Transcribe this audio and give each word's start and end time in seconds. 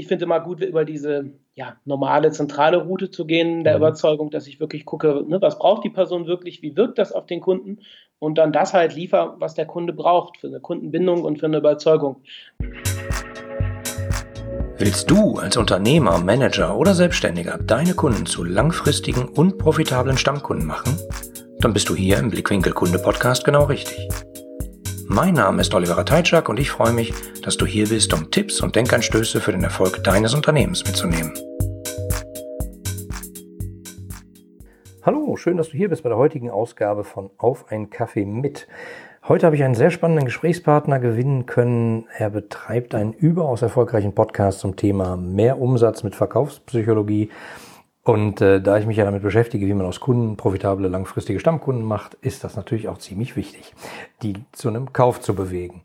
ich 0.00 0.06
finde 0.08 0.24
immer 0.24 0.40
gut, 0.40 0.62
über 0.62 0.84
diese 0.84 1.32
ja, 1.54 1.76
normale 1.84 2.30
zentrale 2.30 2.78
Route 2.78 3.10
zu 3.10 3.26
gehen, 3.26 3.64
der 3.64 3.74
mhm. 3.74 3.82
Überzeugung, 3.82 4.30
dass 4.30 4.46
ich 4.46 4.58
wirklich 4.58 4.84
gucke, 4.84 5.24
ne, 5.28 5.40
was 5.40 5.58
braucht 5.58 5.84
die 5.84 5.90
Person 5.90 6.26
wirklich, 6.26 6.62
wie 6.62 6.76
wirkt 6.76 6.98
das 6.98 7.12
auf 7.12 7.26
den 7.26 7.40
Kunden 7.40 7.80
und 8.18 8.38
dann 8.38 8.52
das 8.52 8.72
halt 8.72 8.94
liefer, 8.94 9.36
was 9.38 9.54
der 9.54 9.66
Kunde 9.66 9.92
braucht 9.92 10.38
für 10.38 10.46
eine 10.46 10.60
Kundenbindung 10.60 11.22
und 11.22 11.38
für 11.38 11.46
eine 11.46 11.58
Überzeugung. 11.58 12.22
Willst 14.78 15.10
du 15.10 15.34
als 15.36 15.58
Unternehmer, 15.58 16.18
Manager 16.18 16.78
oder 16.78 16.94
Selbstständiger 16.94 17.58
deine 17.58 17.92
Kunden 17.92 18.24
zu 18.24 18.42
langfristigen 18.42 19.28
und 19.28 19.58
profitablen 19.58 20.16
Stammkunden 20.16 20.66
machen? 20.66 20.96
Dann 21.60 21.74
bist 21.74 21.90
du 21.90 21.94
hier 21.94 22.16
im 22.16 22.30
Blickwinkel 22.30 22.72
Kunde 22.72 22.98
Podcast 22.98 23.44
genau 23.44 23.64
richtig. 23.64 24.08
Mein 25.12 25.34
Name 25.34 25.60
ist 25.60 25.74
Oliver 25.74 26.04
Teitschak 26.04 26.48
und 26.48 26.60
ich 26.60 26.70
freue 26.70 26.92
mich, 26.92 27.12
dass 27.42 27.56
du 27.56 27.66
hier 27.66 27.88
bist, 27.88 28.14
um 28.14 28.30
Tipps 28.30 28.60
und 28.60 28.76
Denkanstöße 28.76 29.40
für 29.40 29.50
den 29.50 29.64
Erfolg 29.64 30.04
deines 30.04 30.34
Unternehmens 30.34 30.84
mitzunehmen. 30.86 31.32
Hallo, 35.02 35.34
schön, 35.34 35.56
dass 35.56 35.70
du 35.70 35.76
hier 35.76 35.88
bist 35.88 36.04
bei 36.04 36.10
der 36.10 36.16
heutigen 36.16 36.48
Ausgabe 36.48 37.02
von 37.02 37.30
Auf 37.38 37.72
ein 37.72 37.90
Kaffee 37.90 38.24
mit. 38.24 38.68
Heute 39.26 39.46
habe 39.46 39.56
ich 39.56 39.64
einen 39.64 39.74
sehr 39.74 39.90
spannenden 39.90 40.26
Gesprächspartner 40.26 41.00
gewinnen 41.00 41.44
können. 41.44 42.06
Er 42.16 42.30
betreibt 42.30 42.94
einen 42.94 43.12
überaus 43.12 43.62
erfolgreichen 43.62 44.14
Podcast 44.14 44.60
zum 44.60 44.76
Thema 44.76 45.16
mehr 45.16 45.60
Umsatz 45.60 46.04
mit 46.04 46.14
Verkaufspsychologie 46.14 47.30
und 48.10 48.40
äh, 48.40 48.60
da 48.60 48.76
ich 48.76 48.86
mich 48.86 48.96
ja 48.96 49.04
damit 49.04 49.22
beschäftige, 49.22 49.68
wie 49.68 49.74
man 49.74 49.86
aus 49.86 50.00
Kunden 50.00 50.36
profitable, 50.36 50.88
langfristige 50.88 51.38
Stammkunden 51.38 51.84
macht, 51.84 52.14
ist 52.14 52.42
das 52.42 52.56
natürlich 52.56 52.88
auch 52.88 52.98
ziemlich 52.98 53.36
wichtig, 53.36 53.72
die 54.22 54.34
zu 54.50 54.68
einem 54.68 54.92
Kauf 54.92 55.20
zu 55.20 55.36
bewegen. 55.36 55.82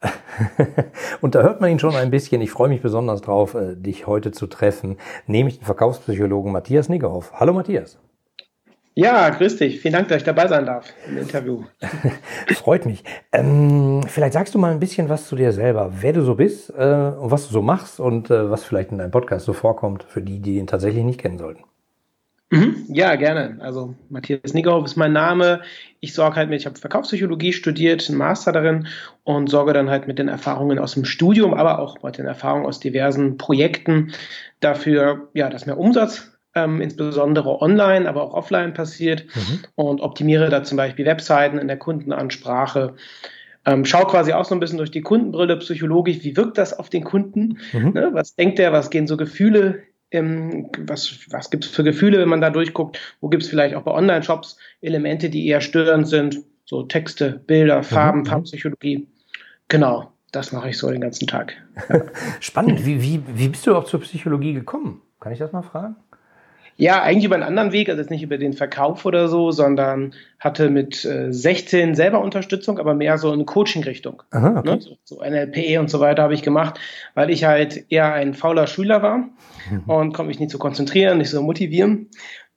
und 1.20 1.34
da 1.34 1.42
hört 1.42 1.60
man 1.60 1.70
ihn 1.70 1.80
schon 1.80 1.96
ein 1.96 2.12
bisschen. 2.12 2.40
Ich 2.42 2.52
freue 2.52 2.68
mich 2.68 2.80
besonders 2.80 3.22
drauf, 3.22 3.54
äh, 3.54 3.74
dich 3.74 4.06
heute 4.06 4.30
zu 4.30 4.46
treffen, 4.46 4.98
nämlich 5.26 5.58
den 5.58 5.64
Verkaufspsychologen 5.64 6.52
Matthias 6.52 6.88
Niggerhoff. 6.88 7.32
Hallo 7.34 7.52
Matthias. 7.52 7.98
Ja, 9.00 9.30
grüß 9.30 9.58
dich. 9.58 9.78
Vielen 9.78 9.94
Dank, 9.94 10.08
dass 10.08 10.16
ich 10.16 10.24
dabei 10.24 10.48
sein 10.48 10.66
darf 10.66 10.92
im 11.08 11.18
Interview. 11.18 11.62
Freut 12.48 12.84
mich. 12.84 13.04
Ähm, 13.30 14.02
vielleicht 14.08 14.32
sagst 14.32 14.56
du 14.56 14.58
mal 14.58 14.72
ein 14.72 14.80
bisschen 14.80 15.08
was 15.08 15.28
zu 15.28 15.36
dir 15.36 15.52
selber, 15.52 15.92
wer 16.00 16.12
du 16.12 16.24
so 16.24 16.34
bist 16.34 16.70
äh, 16.70 16.72
und 16.72 17.30
was 17.30 17.46
du 17.46 17.52
so 17.52 17.62
machst 17.62 18.00
und 18.00 18.28
äh, 18.28 18.50
was 18.50 18.64
vielleicht 18.64 18.90
in 18.90 18.98
deinem 18.98 19.12
Podcast 19.12 19.46
so 19.46 19.52
vorkommt, 19.52 20.02
für 20.02 20.20
die, 20.20 20.40
die 20.40 20.56
ihn 20.56 20.66
tatsächlich 20.66 21.04
nicht 21.04 21.20
kennen 21.20 21.38
sollten. 21.38 21.62
Mhm, 22.50 22.86
ja, 22.88 23.14
gerne. 23.14 23.58
Also 23.60 23.94
Matthias 24.08 24.52
Niggerhoff 24.52 24.86
ist 24.86 24.96
mein 24.96 25.12
Name. 25.12 25.60
Ich 26.00 26.12
sorge 26.12 26.34
halt 26.34 26.50
mit, 26.50 26.58
ich 26.58 26.66
habe 26.66 26.76
Verkaufspsychologie 26.76 27.52
studiert, 27.52 28.08
einen 28.08 28.18
Master 28.18 28.50
darin 28.50 28.88
und 29.22 29.48
sorge 29.48 29.74
dann 29.74 29.90
halt 29.90 30.08
mit 30.08 30.18
den 30.18 30.26
Erfahrungen 30.26 30.80
aus 30.80 30.94
dem 30.94 31.04
Studium, 31.04 31.54
aber 31.54 31.78
auch 31.78 32.02
mit 32.02 32.18
den 32.18 32.26
Erfahrungen 32.26 32.66
aus 32.66 32.80
diversen 32.80 33.38
Projekten 33.38 34.10
dafür, 34.58 35.28
ja, 35.34 35.48
dass 35.50 35.66
mehr 35.66 35.78
Umsatz 35.78 36.32
ähm, 36.54 36.80
insbesondere 36.80 37.60
online, 37.60 38.08
aber 38.08 38.22
auch 38.22 38.34
offline 38.34 38.74
passiert 38.74 39.24
mhm. 39.34 39.60
und 39.74 40.00
optimiere 40.00 40.48
da 40.48 40.62
zum 40.62 40.76
Beispiel 40.76 41.06
Webseiten 41.06 41.58
in 41.58 41.68
der 41.68 41.76
Kundenansprache. 41.76 42.94
Ähm, 43.66 43.84
schau 43.84 44.04
quasi 44.06 44.32
auch 44.32 44.44
so 44.44 44.54
ein 44.54 44.60
bisschen 44.60 44.78
durch 44.78 44.90
die 44.90 45.02
Kundenbrille 45.02 45.56
psychologisch, 45.58 46.18
wie 46.22 46.36
wirkt 46.36 46.58
das 46.58 46.78
auf 46.78 46.88
den 46.88 47.04
Kunden? 47.04 47.58
Mhm. 47.72 47.92
Ne? 47.92 48.10
Was 48.12 48.34
denkt 48.34 48.58
er? 48.58 48.72
Was 48.72 48.90
gehen 48.90 49.06
so 49.06 49.16
Gefühle? 49.16 49.82
Ähm, 50.10 50.70
was 50.78 51.18
was 51.30 51.50
gibt 51.50 51.66
es 51.66 51.70
für 51.70 51.84
Gefühle, 51.84 52.18
wenn 52.18 52.28
man 52.28 52.40
da 52.40 52.48
durchguckt? 52.48 52.98
Wo 53.20 53.28
gibt 53.28 53.42
es 53.42 53.48
vielleicht 53.48 53.74
auch 53.74 53.82
bei 53.82 53.92
Online-Shops 53.92 54.56
Elemente, 54.80 55.28
die 55.28 55.46
eher 55.46 55.60
störend 55.60 56.08
sind? 56.08 56.38
So 56.64 56.82
Texte, 56.82 57.42
Bilder, 57.46 57.82
Farben, 57.82 58.20
mhm. 58.20 58.26
Farbpsychologie. 58.26 59.06
Genau, 59.68 60.12
das 60.32 60.52
mache 60.52 60.70
ich 60.70 60.78
so 60.78 60.90
den 60.90 61.00
ganzen 61.02 61.26
Tag. 61.26 61.54
Ja. 61.90 62.02
Spannend. 62.40 62.86
Wie, 62.86 63.02
wie, 63.02 63.22
wie 63.26 63.48
bist 63.48 63.66
du 63.66 63.74
auch 63.74 63.84
zur 63.84 64.00
Psychologie 64.00 64.54
gekommen? 64.54 65.02
Kann 65.20 65.32
ich 65.32 65.38
das 65.38 65.52
mal 65.52 65.62
fragen? 65.62 65.96
Ja, 66.80 67.02
eigentlich 67.02 67.24
über 67.24 67.34
einen 67.34 67.44
anderen 67.44 67.72
Weg, 67.72 67.88
also 67.88 68.00
jetzt 68.00 68.10
nicht 68.10 68.22
über 68.22 68.38
den 68.38 68.52
Verkauf 68.52 69.04
oder 69.04 69.26
so, 69.26 69.50
sondern 69.50 70.14
hatte 70.38 70.70
mit 70.70 71.04
äh, 71.04 71.32
16 71.32 71.96
selber 71.96 72.20
Unterstützung, 72.20 72.78
aber 72.78 72.94
mehr 72.94 73.18
so 73.18 73.32
in 73.32 73.44
Coaching-Richtung. 73.46 74.22
Okay. 74.32 74.62
Ne? 74.64 74.80
So, 74.80 74.96
so 75.02 75.20
NLP 75.20 75.80
und 75.80 75.90
so 75.90 75.98
weiter 75.98 76.22
habe 76.22 76.34
ich 76.34 76.42
gemacht, 76.42 76.78
weil 77.14 77.30
ich 77.30 77.42
halt 77.42 77.90
eher 77.90 78.14
ein 78.14 78.32
fauler 78.32 78.68
Schüler 78.68 79.02
war 79.02 79.18
mhm. 79.18 79.82
und 79.86 80.12
konnte 80.14 80.28
mich 80.28 80.38
nicht 80.38 80.52
so 80.52 80.58
konzentrieren, 80.58 81.18
nicht 81.18 81.30
so 81.30 81.42
motivieren. 81.42 82.10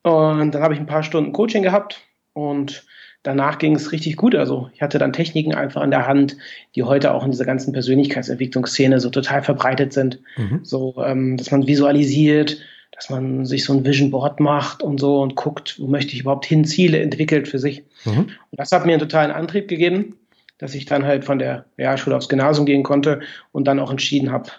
Und 0.04 0.52
dann 0.53 0.62
habe 0.62 0.76
ich 0.76 0.80
ein 0.80 0.86
paar 0.86 1.02
Stunden 1.02 1.34
Coaching 1.34 1.64
gehabt 1.64 2.02
und 2.34 2.86
danach 3.24 3.58
ging 3.58 3.76
es 3.76 3.92
richtig 3.92 4.18
gut. 4.18 4.36
Also 4.36 4.70
ich 4.76 4.84
hatte 4.84 5.00
dann 5.00 5.14
Techniken 5.14 5.56
einfach 5.56 5.82
in 5.82 5.90
der 5.90 6.06
Hand, 6.06 6.38
die 6.76 6.84
heute 6.84 7.16
auch 7.16 7.26
in 7.26 7.32
dieser 7.32 7.46
ganzen 7.46 7.74
Persönlichkeitsentwicklungsszene 7.74 9.00
so 9.00 9.09
total 9.09 9.42
verbreitet 9.42 9.94
sind. 9.94 10.20
Mhm. 10.38 10.59
So, 10.62 11.03
ähm, 11.03 11.38
dass 11.38 11.50
man 11.50 11.66
visualisiert, 11.66 12.59
dass 12.91 13.09
man 13.09 13.46
sich 13.46 13.63
so 13.63 13.74
ein 13.74 13.85
Vision 13.85 14.12
Board 14.12 14.40
macht 14.40 14.84
und 14.84 15.00
so 15.00 15.22
und 15.22 15.35
guckt, 15.35 15.79
wo 15.79 15.88
möchte 15.88 16.13
ich 16.13 16.22
überhaupt 16.22 16.46
hin, 16.46 16.66
Ziele 16.66 17.00
entwickelt 17.00 17.47
für 17.47 17.59
sich. 17.59 17.84
Mhm. 18.06 18.18
Und 18.19 18.57
das 18.57 18.72
hat 18.72 18.85
mir 18.85 18.94
einen 18.94 19.02
totalen 19.02 19.31
Antrieb 19.31 19.68
gegeben, 19.68 20.18
dass 20.57 20.75
ich 20.75 20.85
dann 20.85 21.06
halt 21.06 21.25
von 21.25 21.40
der 21.40 21.66
Realschule 21.78 22.16
aufs 22.16 22.29
Gymnasium 22.29 22.66
gehen 22.66 22.84
konnte 22.84 23.22
und 23.52 23.68
dann 23.68 23.79
auch 23.79 23.91
entschieden 23.91 24.31
habe, 24.31 24.50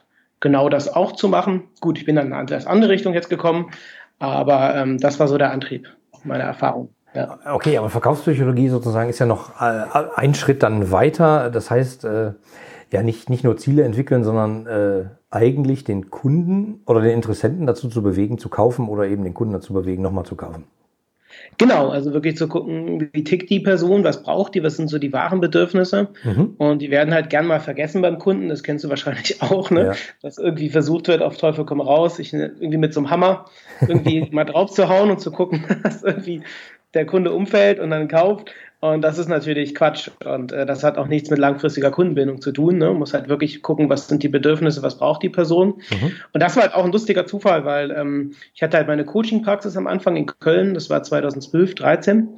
genau 0.41 0.69
das 0.69 0.93
auch 0.93 1.13
zu 1.13 1.29
machen. 1.29 1.65
Gut, 1.81 1.99
ich 1.99 2.05
bin 2.05 2.17
dann 2.17 2.27
in 2.29 2.33
eine 2.33 2.67
andere 2.67 2.91
Richtung 2.91 3.15
jetzt 3.15 3.31
gekommen, 3.31 3.71
aber 4.19 4.75
ähm, 4.75 4.99
das 4.99 5.21
war 5.21 5.29
so 5.29 5.39
der 5.39 5.53
Antrieb, 5.53 5.89
meine 6.25 6.43
Erfahrung. 6.43 6.91
Ja. 7.15 7.39
Okay, 7.45 7.77
aber 7.77 7.91
Verkaufspsychologie 7.91 8.69
sozusagen 8.69 9.11
ist 9.11 9.19
ja 9.19 9.27
noch 9.27 9.61
äh, 9.61 9.85
ein 10.17 10.35
Schritt 10.35 10.63
dann 10.63 10.91
weiter. 10.91 11.51
Das 11.51 11.71
heißt, 11.71 12.05
äh, 12.05 12.33
ja 12.93 13.03
nicht, 13.03 13.31
nicht 13.31 13.45
nur 13.45 13.57
Ziele 13.57 13.83
entwickeln, 13.85 14.25
sondern 14.25 14.67
äh, 14.67 15.05
eigentlich 15.31 15.85
den 15.85 16.11
Kunden 16.11 16.81
oder 16.87 17.01
den 17.01 17.13
Interessenten 17.13 17.67
dazu 17.67 17.89
zu 17.89 18.03
bewegen, 18.03 18.39
zu 18.39 18.49
kaufen 18.49 18.89
oder 18.89 19.07
eben 19.07 19.25
den 19.25 19.35
Kunden 19.35 19.53
dazu 19.53 19.73
bewegen, 19.73 20.03
nochmal 20.03 20.25
zu 20.25 20.37
kaufen. 20.37 20.65
Genau, 21.59 21.89
also 21.89 22.13
wirklich 22.13 22.37
zu 22.37 22.49
gucken, 22.49 23.11
wie 23.13 23.25
tickt 23.25 23.51
die 23.51 23.61
Person, 23.61 24.05
was 24.05 24.23
braucht 24.23 24.55
die, 24.55 24.63
was 24.63 24.77
sind 24.77 24.89
so 24.89 24.99
die 24.99 25.13
wahren 25.13 25.41
Bedürfnisse. 25.41 26.09
Mhm. 26.25 26.55
Und 26.59 26.81
die 26.81 26.91
werden 26.91 27.13
halt 27.15 27.31
gern 27.31 27.47
mal 27.47 27.61
vergessen 27.61 28.03
beim 28.03 28.19
Kunden, 28.19 28.49
das 28.49 28.63
kennst 28.63 28.85
du 28.85 28.89
wahrscheinlich 28.89 29.41
auch, 29.43 29.71
ne? 29.71 29.87
Ja. 29.87 29.95
dass 30.23 30.39
irgendwie 30.39 30.71
versucht 30.71 31.09
wird, 31.09 31.23
auf 31.23 31.37
Teufel 31.37 31.65
komm 31.65 31.81
raus, 31.81 32.17
sich 32.17 32.33
irgendwie 32.33 32.79
mit 32.79 32.95
so 32.95 33.01
einem 33.01 33.11
Hammer 33.11 33.47
irgendwie 33.81 34.29
mal 34.33 34.45
drauf 34.45 34.71
zu 34.71 34.89
hauen 34.89 35.11
und 35.11 35.21
zu 35.21 35.31
gucken, 35.31 35.65
dass 35.83 36.03
irgendwie 36.03 36.43
der 36.95 37.07
Kunde 37.07 37.33
umfällt 37.33 37.81
und 37.81 37.91
dann 37.91 38.09
kauft. 38.09 38.51
Und 38.83 39.03
das 39.03 39.17
ist 39.17 39.29
natürlich 39.29 39.77
Quatsch. 39.77 40.11
Und 40.25 40.51
äh, 40.51 40.67
das 40.67 40.83
hat 40.83 40.99
auch 40.99 41.07
nichts 41.07 41.31
mit 41.31 41.39
langfristiger 41.39 41.93
Kundenbindung 41.93 42.41
zu 42.41 42.51
tun. 42.51 42.79
Ne? 42.79 42.87
Man 42.87 42.99
muss 42.99 43.15
halt 43.15 43.29
wirklich 43.29 43.63
gucken, 43.63 43.89
was 43.89 44.09
sind 44.09 44.25
die 44.25 44.29
Bedürfnisse, 44.29 44.83
was 44.83 44.99
braucht 44.99 45.23
die 45.23 45.29
Person. 45.29 45.81
Mhm. 45.91 46.13
Und 46.33 46.43
das 46.43 46.57
war 46.57 46.65
halt 46.65 46.75
auch 46.75 46.85
ein 46.85 46.91
lustiger 46.91 47.25
Zufall, 47.25 47.65
weil 47.65 47.93
ähm, 47.93 48.33
ich 48.55 48.61
hatte 48.61 48.77
halt 48.77 48.89
meine 48.89 49.05
Coaching-Praxis 49.05 49.77
am 49.77 49.87
Anfang 49.87 50.17
in 50.17 50.27
Köln, 50.27 50.75
das 50.75 50.91
war 50.91 51.01
2012, 51.05 51.77
13. 51.77 52.29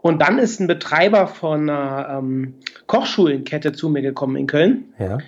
Und 0.00 0.22
dann 0.22 0.38
ist 0.38 0.60
ein 0.60 0.68
Betreiber 0.68 1.26
von 1.26 1.68
einer 1.68 2.18
ähm, 2.20 2.54
Kochschulenkette 2.86 3.72
zu 3.72 3.88
mir 3.88 4.02
gekommen 4.02 4.36
in 4.36 4.46
Köln. 4.46 4.94
Ja. 5.00 5.18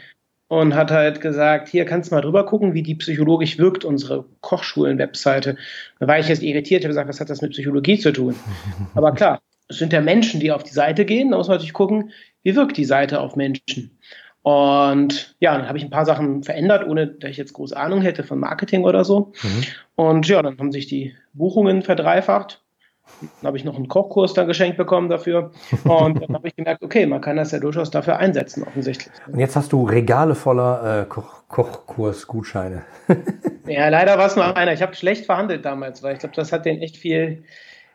Und 0.47 0.77
hat 0.77 0.93
halt 0.93 1.21
gesagt, 1.21 1.69
hier 1.69 1.85
kannst 1.85 2.13
du 2.13 2.15
mal 2.15 2.21
drüber 2.21 2.47
gucken, 2.47 2.75
wie 2.75 2.85
die 2.85 2.95
psychologisch 2.95 3.59
wirkt, 3.59 3.85
unsere 3.85 4.25
Kochschulen-Webseite. 4.41 5.57
Da 5.99 6.07
war 6.07 6.21
ich 6.21 6.29
jetzt 6.29 6.45
irritiert, 6.45 6.85
habe 6.85 6.91
gesagt, 6.91 7.09
was 7.09 7.19
hat 7.19 7.29
das 7.29 7.43
mit 7.43 7.51
Psychologie 7.51 7.99
zu 7.99 8.13
tun? 8.13 8.37
Aber 8.95 9.13
klar, 9.13 9.41
es 9.71 9.79
sind 9.79 9.93
ja 9.93 10.01
Menschen, 10.01 10.41
die 10.41 10.53
auf 10.53 10.65
die 10.65 10.73
Seite 10.73 11.05
gehen. 11.05 11.31
Da 11.31 11.39
muss 11.39 11.49
man 11.49 11.57
natürlich 11.57 11.73
gucken, 11.73 12.11
wie 12.43 12.57
wirkt 12.57 12.77
die 12.77 12.85
Seite 12.85 13.21
auf 13.21 13.37
Menschen. 13.37 13.99
Und 14.43 15.37
ja, 15.39 15.57
dann 15.57 15.69
habe 15.69 15.79
ich 15.79 15.85
ein 15.85 15.91
paar 15.91 16.07
Sachen 16.07 16.43
verändert, 16.43 16.87
ohne 16.87 17.07
dass 17.07 17.31
ich 17.31 17.37
jetzt 17.37 17.53
große 17.53 17.77
Ahnung 17.77 18.01
hätte 18.03 18.25
von 18.25 18.39
Marketing 18.39 18.85
oder 18.85 19.05
so. 19.05 19.33
Mhm. 19.43 19.65
Und 19.97 20.29
ja, 20.29 20.43
dann 20.43 20.59
haben 20.59 20.73
sich 20.73 20.87
die 20.87 21.15
Buchungen 21.35 21.83
verdreifacht. 21.83 22.63
Dann 23.21 23.49
habe 23.49 23.57
ich 23.57 23.65
noch 23.65 23.77
einen 23.77 23.89
Kochkurs 23.89 24.35
dann 24.35 24.47
geschenkt 24.47 24.79
bekommen 24.79 25.09
dafür. 25.09 25.51
Und 25.85 26.23
dann 26.23 26.35
habe 26.35 26.49
ich 26.49 26.57
gemerkt, 26.57 26.83
okay, 26.83 27.07
man 27.07 27.21
kann 27.21 27.37
das 27.37 27.53
ja 27.53 27.59
durchaus 27.59 27.91
dafür 27.91 28.17
einsetzen, 28.17 28.63
offensichtlich. 28.63 29.13
Und 29.27 29.39
jetzt 29.39 29.57
hast 29.57 29.73
du 29.73 29.85
Regale 29.85 30.35
voller 30.35 31.03
äh, 31.03 31.05
Koch 31.07 31.43
Kochkursgutscheine. 31.49 32.83
ja, 33.67 33.89
leider 33.89 34.17
war 34.17 34.27
es 34.27 34.37
nur 34.37 34.57
einer. 34.57 34.73
Ich 34.73 34.83
habe 34.83 34.95
schlecht 34.95 35.27
verhandelt 35.27 35.65
damals, 35.65 36.03
weil 36.03 36.15
ich 36.15 36.21
glaube, 36.21 36.37
das 36.37 36.53
hat 36.53 36.65
den 36.65 36.81
echt 36.81 36.97
viel 36.97 37.43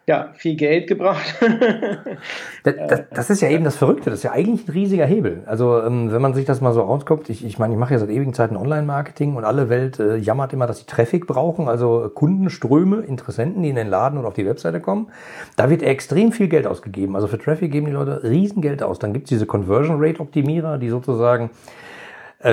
ja, 0.08 0.30
viel 0.34 0.56
Geld 0.56 0.88
gebracht. 0.88 1.36
das, 2.64 2.76
das, 2.88 3.02
das, 3.12 3.30
ist 3.32 3.42
ja 3.42 3.50
eben 3.50 3.64
das 3.64 3.76
Verrückte, 3.76 4.12
das 4.12 4.20
ist 4.20 4.24
ja 4.24 4.34
eigentlich 4.34 4.68
ein 4.68 4.72
riesiger 4.72 5.06
Hebel. 5.06 5.42
Also 5.48 5.82
ähm, 5.82 6.12
wenn 6.12 6.22
man 6.22 6.36
sich 6.36 6.46
das 6.46 6.62
mal 6.62 6.74
so 6.74 6.82
rausguckt, 6.82 7.30
ich, 7.30 7.44
ich 7.44 7.58
meine, 7.58 7.74
ich 7.74 7.80
mache 7.80 7.94
ja 7.94 8.00
seit 8.00 8.10
ewigen 8.10 8.34
Zeiten 8.36 8.56
Online-Marketing 8.56 9.36
und 9.36 9.46
alle 9.46 9.70
Welt 9.70 10.00
äh, 10.00 10.18
jammert 10.18 10.54
immer, 10.54 10.68
dass 10.68 10.78
sie 10.78 10.86
Traffic 10.86 11.26
brauchen, 11.26 11.68
also 11.68 12.12
Kundenströme, 12.14 12.98
Interessenten, 13.02 13.64
die 13.64 13.70
in 13.70 13.76
den 13.76 13.90
Laden 13.90 14.20
oder 14.20 14.28
auf 14.28 14.36
die 14.36 14.46
Webseite 14.46 14.80
kommen. 14.80 15.08
Da 15.56 15.72
wird 15.72 15.82
extrem 15.82 16.32
viel 16.32 16.50
Geld 16.50 16.68
ausgegeben. 16.68 17.16
Also 17.16 17.26
für 17.26 17.40
Traffic 17.40 17.72
geben 17.72 17.88
die 17.88 17.94
Leute 17.94 18.22
Riesengeld 18.24 18.84
aus. 18.84 19.00
Dann 19.00 19.12
gibt's 19.12 19.30
diese 19.30 19.48
Conversion 19.48 19.98
Rate 20.00 20.20
Optimierer, 20.20 20.78
die 20.78 20.90
sozusagen 20.90 21.46
äh, 21.46 21.50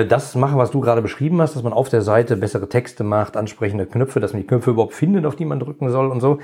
das 0.07 0.33
machen, 0.35 0.57
was 0.57 0.71
du 0.71 0.79
gerade 0.79 1.01
beschrieben 1.01 1.39
hast, 1.41 1.55
dass 1.55 1.63
man 1.63 1.71
auf 1.71 1.89
der 1.89 2.01
Seite 2.01 2.35
bessere 2.35 2.67
Texte 2.67 3.03
macht, 3.03 3.37
ansprechende 3.37 3.85
Knöpfe, 3.85 4.19
dass 4.19 4.33
man 4.33 4.41
die 4.41 4.47
Knöpfe 4.47 4.71
überhaupt 4.71 4.93
findet, 4.93 5.25
auf 5.25 5.35
die 5.35 5.45
man 5.45 5.59
drücken 5.59 5.91
soll 5.91 6.07
und 6.07 6.19
so. 6.19 6.39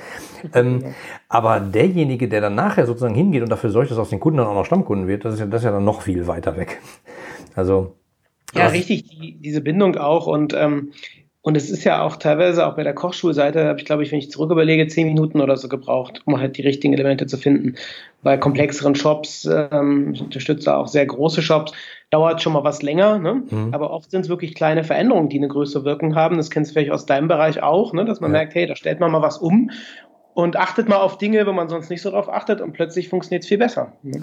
Ähm, 0.53 0.93
aber 1.27 1.59
derjenige, 1.59 2.27
der 2.27 2.41
dann 2.41 2.55
nachher 2.55 2.85
sozusagen 2.85 3.15
hingeht 3.15 3.41
und 3.41 3.49
dafür 3.49 3.71
sorgt, 3.71 3.89
dass 3.89 3.97
aus 3.97 4.11
den 4.11 4.19
Kunden 4.19 4.37
dann 4.37 4.47
auch 4.47 4.53
noch 4.53 4.65
Stammkunden 4.65 5.07
wird, 5.07 5.25
das 5.25 5.33
ist 5.33 5.39
ja, 5.39 5.47
das 5.47 5.61
ist 5.61 5.65
ja 5.65 5.71
dann 5.71 5.85
noch 5.85 6.01
viel 6.03 6.27
weiter 6.27 6.55
weg. 6.57 6.79
Also 7.55 7.95
ja, 8.53 8.67
richtig, 8.67 9.09
die, 9.09 9.37
diese 9.39 9.61
Bindung 9.61 9.97
auch. 9.97 10.27
Und 10.27 10.53
ähm, 10.53 10.91
Und 11.41 11.55
es 11.55 11.69
ist 11.69 11.85
ja 11.85 12.01
auch 12.01 12.17
teilweise, 12.17 12.67
auch 12.67 12.75
bei 12.75 12.83
der 12.83 12.93
Kochschulseite, 12.93 13.65
habe 13.65 13.79
ich, 13.79 13.85
glaube 13.85 14.03
ich, 14.03 14.11
wenn 14.11 14.19
ich 14.19 14.29
zurück 14.29 14.51
überlege, 14.51 14.87
zehn 14.87 15.07
Minuten 15.07 15.39
oder 15.39 15.55
so 15.55 15.69
gebraucht, 15.69 16.21
um 16.25 16.37
halt 16.37 16.57
die 16.57 16.63
richtigen 16.63 16.93
Elemente 16.93 17.27
zu 17.27 17.37
finden. 17.37 17.75
Bei 18.21 18.37
komplexeren 18.37 18.93
Shops, 18.93 19.47
ähm, 19.49 20.11
ich 20.13 20.21
unterstütze 20.21 20.75
auch 20.75 20.87
sehr 20.89 21.05
große 21.05 21.41
Shops, 21.41 21.71
dauert 22.09 22.41
schon 22.41 22.53
mal 22.53 22.63
was 22.63 22.81
länger, 22.81 23.19
ne? 23.19 23.44
Mhm. 23.50 23.73
aber 23.73 23.91
oft 23.91 24.09
sind 24.11 24.21
es 24.21 24.29
wirklich 24.29 24.56
kleine 24.56 24.83
Veränderungen, 24.83 25.29
die 25.29 25.38
eine 25.38 25.47
größere 25.47 25.85
Wirkung 25.85 26.15
haben. 26.15 26.38
Das 26.38 26.50
kennst 26.50 26.71
du 26.71 26.73
vielleicht 26.73 26.91
aus 26.91 27.06
deinem 27.06 27.27
Bereich 27.27 27.61
auch, 27.61 27.94
ne? 27.94 28.06
dass 28.06 28.19
man 28.19 28.31
ja. 28.31 28.39
merkt, 28.39 28.56
hey, 28.56 28.65
da 28.65 28.75
stellt 28.75 29.00
man 29.00 29.11
mal 29.11 29.21
was 29.21 29.38
um 29.38 29.69
und 30.33 30.56
achtet 30.56 30.89
mal 30.89 30.97
auf 30.97 31.17
Dinge, 31.17 31.45
wo 31.45 31.51
man 31.51 31.69
sonst 31.69 31.89
nicht 31.89 32.01
so 32.01 32.11
drauf 32.11 32.29
achtet 32.29 32.61
und 32.61 32.73
plötzlich 32.73 33.09
funktioniert 33.09 33.44
es 33.44 33.50
viel 33.50 33.57
besser. 33.57 33.94
Ne? 34.03 34.21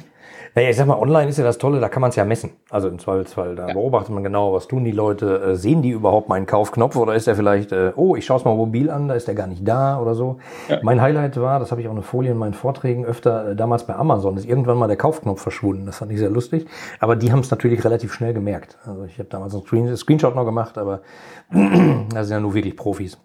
Naja, 0.55 0.71
ich 0.71 0.77
sag 0.77 0.87
mal, 0.87 0.99
online 0.99 1.29
ist 1.29 1.39
ja 1.39 1.45
das 1.45 1.59
Tolle, 1.59 1.81
da 1.81 1.89
kann 1.89 2.01
man 2.01 2.11
es 2.11 2.17
ja 2.17 2.25
messen. 2.25 2.51
Also 2.71 2.89
im 2.89 2.99
Zweifelsfall, 2.99 3.57
da 3.57 3.69
ja. 3.69 3.75
beobachtet 3.75 4.15
man 4.15 4.23
genau, 4.23 4.53
was 4.53 4.69
tun 4.69 4.85
die 4.85 4.93
Leute, 4.93 5.41
äh, 5.41 5.57
sehen 5.57 5.83
die 5.83 5.91
überhaupt 5.91 6.29
meinen 6.29 6.47
Kaufknopf 6.47 6.97
oder 6.97 7.15
ist 7.15 7.27
der 7.27 7.37
vielleicht, 7.37 7.73
äh, 7.73 7.93
oh, 7.97 8.17
ich 8.17 8.25
schaue 8.25 8.39
es 8.39 8.45
mal 8.45 8.55
mobil 8.55 8.91
an, 8.91 9.09
da 9.09 9.15
ist 9.15 9.29
der 9.29 9.35
gar 9.35 9.47
nicht 9.47 9.67
da 9.67 10.01
oder 10.01 10.15
so. 10.15 10.39
Ja. 10.69 10.79
Mein 10.83 11.01
Highlight 11.01 11.41
war, 11.41 11.59
das 11.59 11.71
habe 11.71 11.81
ich 11.81 11.89
auch 11.89 11.93
eine 11.93 12.03
Folie 12.03 12.33
in 12.33 12.39
meinen 12.39 12.55
Vorträgen 12.55 13.05
öfter, 13.05 13.51
äh, 13.51 13.57
damals 13.57 13.85
bei 13.87 13.95
Amazon, 13.95 14.37
ist 14.37 14.47
irgendwann 14.47 14.79
mal 14.79 14.89
der 14.89 14.97
Kaufknopf 14.97 15.41
verschwunden. 15.41 15.87
Das 15.87 15.99
fand 15.99 16.13
ich 16.13 16.19
sehr 16.19 16.31
lustig. 16.31 16.67
Aber 17.01 17.17
die 17.17 17.33
haben 17.33 17.41
es 17.41 17.51
natürlich 17.51 17.85
relativ 17.85 18.13
schnell 18.13 18.35
gemerkt. 18.35 18.79
Also 18.87 19.05
ich 19.05 19.19
habe 19.19 19.29
damals 19.29 19.55
einen 19.55 19.97
Screenshot 19.97 20.35
noch 20.35 20.45
gemacht, 20.45 20.79
aber 20.79 21.01
das 21.51 22.29
sind 22.29 22.37
ja 22.37 22.41
nur 22.41 22.55
wirklich 22.55 22.77
Profis. 22.77 23.19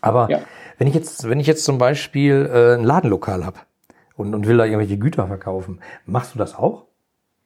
Aber 0.00 0.30
ja. 0.30 0.40
wenn 0.78 0.88
ich 0.88 0.94
jetzt, 0.94 1.28
wenn 1.28 1.40
ich 1.40 1.46
jetzt 1.46 1.64
zum 1.64 1.78
Beispiel 1.78 2.50
äh, 2.52 2.74
ein 2.74 2.84
Ladenlokal 2.84 3.44
habe 3.44 3.58
und, 4.20 4.34
und 4.34 4.46
will 4.46 4.58
da 4.58 4.64
irgendwelche 4.64 4.98
Güter 4.98 5.26
verkaufen, 5.26 5.80
machst 6.04 6.34
du 6.34 6.38
das 6.38 6.54
auch? 6.54 6.84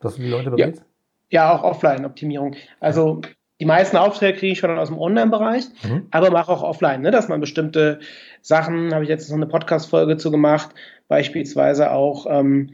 Dass 0.01 0.17
du 0.17 0.23
die 0.23 0.29
Leute 0.29 0.51
berätst? 0.51 0.85
Ja. 1.31 1.45
ja, 1.45 1.57
auch 1.57 1.63
Offline-Optimierung. 1.63 2.57
Also 2.81 3.21
die 3.61 3.65
meisten 3.65 3.97
Aufträge 3.97 4.39
kriege 4.39 4.53
ich 4.53 4.59
schon 4.59 4.77
aus 4.77 4.89
dem 4.89 4.99
Online-Bereich, 4.99 5.65
mhm. 5.85 6.09
aber 6.11 6.31
mache 6.31 6.51
auch 6.51 6.63
offline, 6.63 7.03
ne, 7.03 7.13
dass 7.13 7.29
man 7.29 7.41
bestimmte 7.41 8.01
Sachen, 8.43 8.93
habe 8.93 9.05
ich 9.05 9.09
jetzt 9.09 9.31
noch 9.31 9.37
eine 9.37 9.47
Podcast-Folge 9.47 10.17
zu 10.17 10.33
gemacht, 10.33 10.71
beispielsweise 11.07 11.93
auch 11.93 12.27
ähm, 12.29 12.73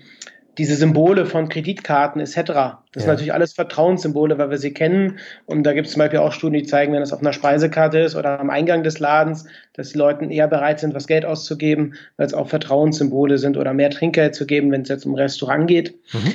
diese 0.58 0.75
Symbole 0.75 1.26
von 1.26 1.49
Kreditkarten 1.49 2.20
etc. 2.20 2.35
Das 2.35 2.44
ja. 2.52 3.00
sind 3.00 3.06
natürlich 3.08 3.32
alles 3.32 3.52
Vertrauenssymbole, 3.52 4.38
weil 4.38 4.50
wir 4.50 4.58
sie 4.58 4.73
kennen. 4.73 5.19
Und 5.47 5.62
da 5.62 5.73
gibt 5.73 5.87
es 5.87 5.93
zum 5.93 6.00
Beispiel 6.00 6.19
auch 6.19 6.32
Studien, 6.32 6.62
die 6.62 6.69
zeigen, 6.69 6.93
wenn 6.93 7.02
es 7.02 7.12
auf 7.12 7.20
einer 7.20 7.32
Speisekarte 7.32 7.99
ist 7.99 8.17
oder 8.17 8.41
am 8.41 8.50
Eingang 8.50 8.82
des 8.82 8.99
Ladens, 8.99 9.47
dass 9.75 9.91
die 9.91 9.99
Leute 9.99 10.25
eher 10.26 10.49
bereit 10.49 10.81
sind, 10.81 10.94
was 10.94 11.06
Geld 11.06 11.25
auszugeben, 11.25 11.94
weil 12.17 12.26
es 12.26 12.35
auch 12.35 12.49
Vertrauenssymbole 12.49 13.38
sind 13.38 13.56
oder 13.56 13.73
mehr 13.73 13.91
Trinkgeld 13.91 14.35
zu 14.35 14.47
geben, 14.47 14.70
wenn 14.73 14.82
es 14.82 14.88
jetzt 14.88 15.06
um 15.06 15.14
Restaurant 15.14 15.67
geht. 15.69 15.94
Mhm. 16.12 16.32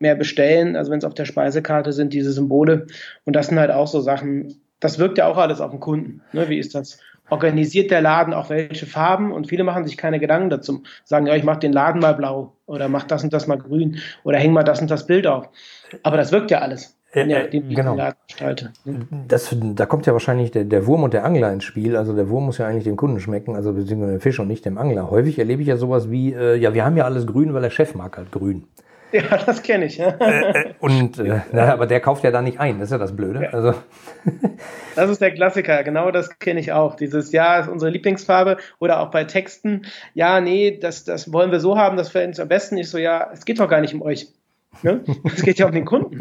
Mehr 0.00 0.14
bestellen, 0.14 0.76
also 0.76 0.90
wenn 0.90 0.98
es 0.98 1.04
auf 1.04 1.14
der 1.14 1.24
Speisekarte 1.24 1.92
sind, 1.92 2.12
diese 2.12 2.32
Symbole. 2.32 2.86
Und 3.24 3.34
das 3.34 3.48
sind 3.48 3.58
halt 3.58 3.70
auch 3.70 3.88
so 3.88 4.00
Sachen, 4.00 4.60
das 4.80 4.98
wirkt 4.98 5.18
ja 5.18 5.26
auch 5.26 5.36
alles 5.36 5.60
auf 5.60 5.72
den 5.72 5.80
Kunden. 5.80 6.22
Ne? 6.32 6.48
Wie 6.48 6.58
ist 6.58 6.74
das? 6.74 6.98
Organisiert 7.30 7.90
der 7.90 8.00
Laden 8.00 8.34
auch 8.34 8.50
welche 8.50 8.86
Farben 8.86 9.32
und 9.32 9.48
viele 9.48 9.64
machen 9.64 9.86
sich 9.86 9.96
keine 9.96 10.18
Gedanken 10.18 10.50
dazu. 10.50 10.82
Sagen, 11.04 11.26
ja, 11.26 11.36
ich 11.36 11.44
mache 11.44 11.60
den 11.60 11.72
Laden 11.72 12.00
mal 12.00 12.14
blau 12.14 12.52
oder 12.66 12.88
mach 12.88 13.04
das 13.04 13.24
und 13.24 13.32
das 13.32 13.46
mal 13.46 13.58
grün 13.58 13.98
oder 14.24 14.38
häng 14.38 14.52
mal 14.52 14.64
das 14.64 14.80
und 14.80 14.90
das 14.90 15.06
Bild 15.06 15.26
auf. 15.26 15.48
Aber 16.02 16.16
das 16.16 16.32
wirkt 16.32 16.50
ja 16.50 16.58
alles. 16.58 16.98
Ja, 17.14 17.22
äh, 17.22 17.60
genau. 17.60 17.96
Das, 19.28 19.56
da 19.58 19.86
kommt 19.86 20.04
ja 20.06 20.12
wahrscheinlich 20.12 20.50
der, 20.50 20.64
der 20.64 20.86
Wurm 20.86 21.04
und 21.04 21.14
der 21.14 21.24
Angler 21.24 21.50
ins 21.52 21.64
Spiel. 21.64 21.96
Also 21.96 22.14
der 22.14 22.28
Wurm 22.28 22.44
muss 22.44 22.58
ja 22.58 22.66
eigentlich 22.66 22.84
dem 22.84 22.96
Kunden 22.96 23.18
schmecken, 23.18 23.56
also 23.56 23.72
beziehungsweise 23.72 24.12
dem 24.12 24.20
Fisch 24.20 24.38
und 24.38 24.48
nicht 24.48 24.66
dem 24.66 24.76
Angler. 24.76 25.10
Häufig 25.10 25.38
erlebe 25.38 25.62
ich 25.62 25.68
ja 25.68 25.78
sowas 25.78 26.10
wie, 26.10 26.34
äh, 26.34 26.56
ja, 26.56 26.74
wir 26.74 26.84
haben 26.84 26.96
ja 26.98 27.04
alles 27.04 27.26
grün, 27.26 27.54
weil 27.54 27.62
der 27.62 27.70
Chef 27.70 27.94
mag 27.94 28.18
halt 28.18 28.30
grün. 28.30 28.64
Ja, 29.12 29.38
das 29.38 29.62
kenne 29.62 29.86
ich. 29.86 29.98
Ja. 29.98 30.08
Äh, 30.08 30.50
äh, 30.50 30.74
und 30.80 31.18
äh, 31.18 31.40
na, 31.52 31.72
aber 31.72 31.86
der 31.86 32.00
kauft 32.00 32.24
ja 32.24 32.30
da 32.30 32.42
nicht 32.42 32.60
ein, 32.60 32.78
das 32.78 32.88
ist 32.88 32.92
ja 32.92 32.98
das 32.98 33.16
Blöde. 33.16 33.44
Ja. 33.44 33.50
Also. 33.50 33.74
Das 34.96 35.08
ist 35.10 35.20
der 35.20 35.32
Klassiker, 35.32 35.84
genau 35.84 36.10
das 36.10 36.40
kenne 36.40 36.58
ich 36.58 36.72
auch. 36.72 36.96
Dieses 36.96 37.30
Ja 37.30 37.60
ist 37.60 37.68
unsere 37.68 37.88
Lieblingsfarbe 37.92 38.56
oder 38.80 38.98
auch 38.98 39.12
bei 39.12 39.22
Texten, 39.22 39.82
ja, 40.12 40.40
nee, 40.40 40.76
das, 40.76 41.04
das 41.04 41.32
wollen 41.32 41.52
wir 41.52 41.60
so 41.60 41.78
haben, 41.78 41.96
das 41.96 42.08
fällt 42.08 42.26
uns 42.26 42.40
am 42.40 42.48
besten. 42.48 42.76
Ich 42.78 42.90
so, 42.90 42.98
ja, 42.98 43.30
es 43.32 43.44
geht 43.44 43.60
doch 43.60 43.68
gar 43.68 43.80
nicht 43.80 43.94
um 43.94 44.02
euch. 44.02 44.26
Ne? 44.82 45.02
Es 45.24 45.42
geht 45.42 45.58
ja 45.58 45.66
um 45.66 45.72
den 45.72 45.84
Kunden. 45.84 46.20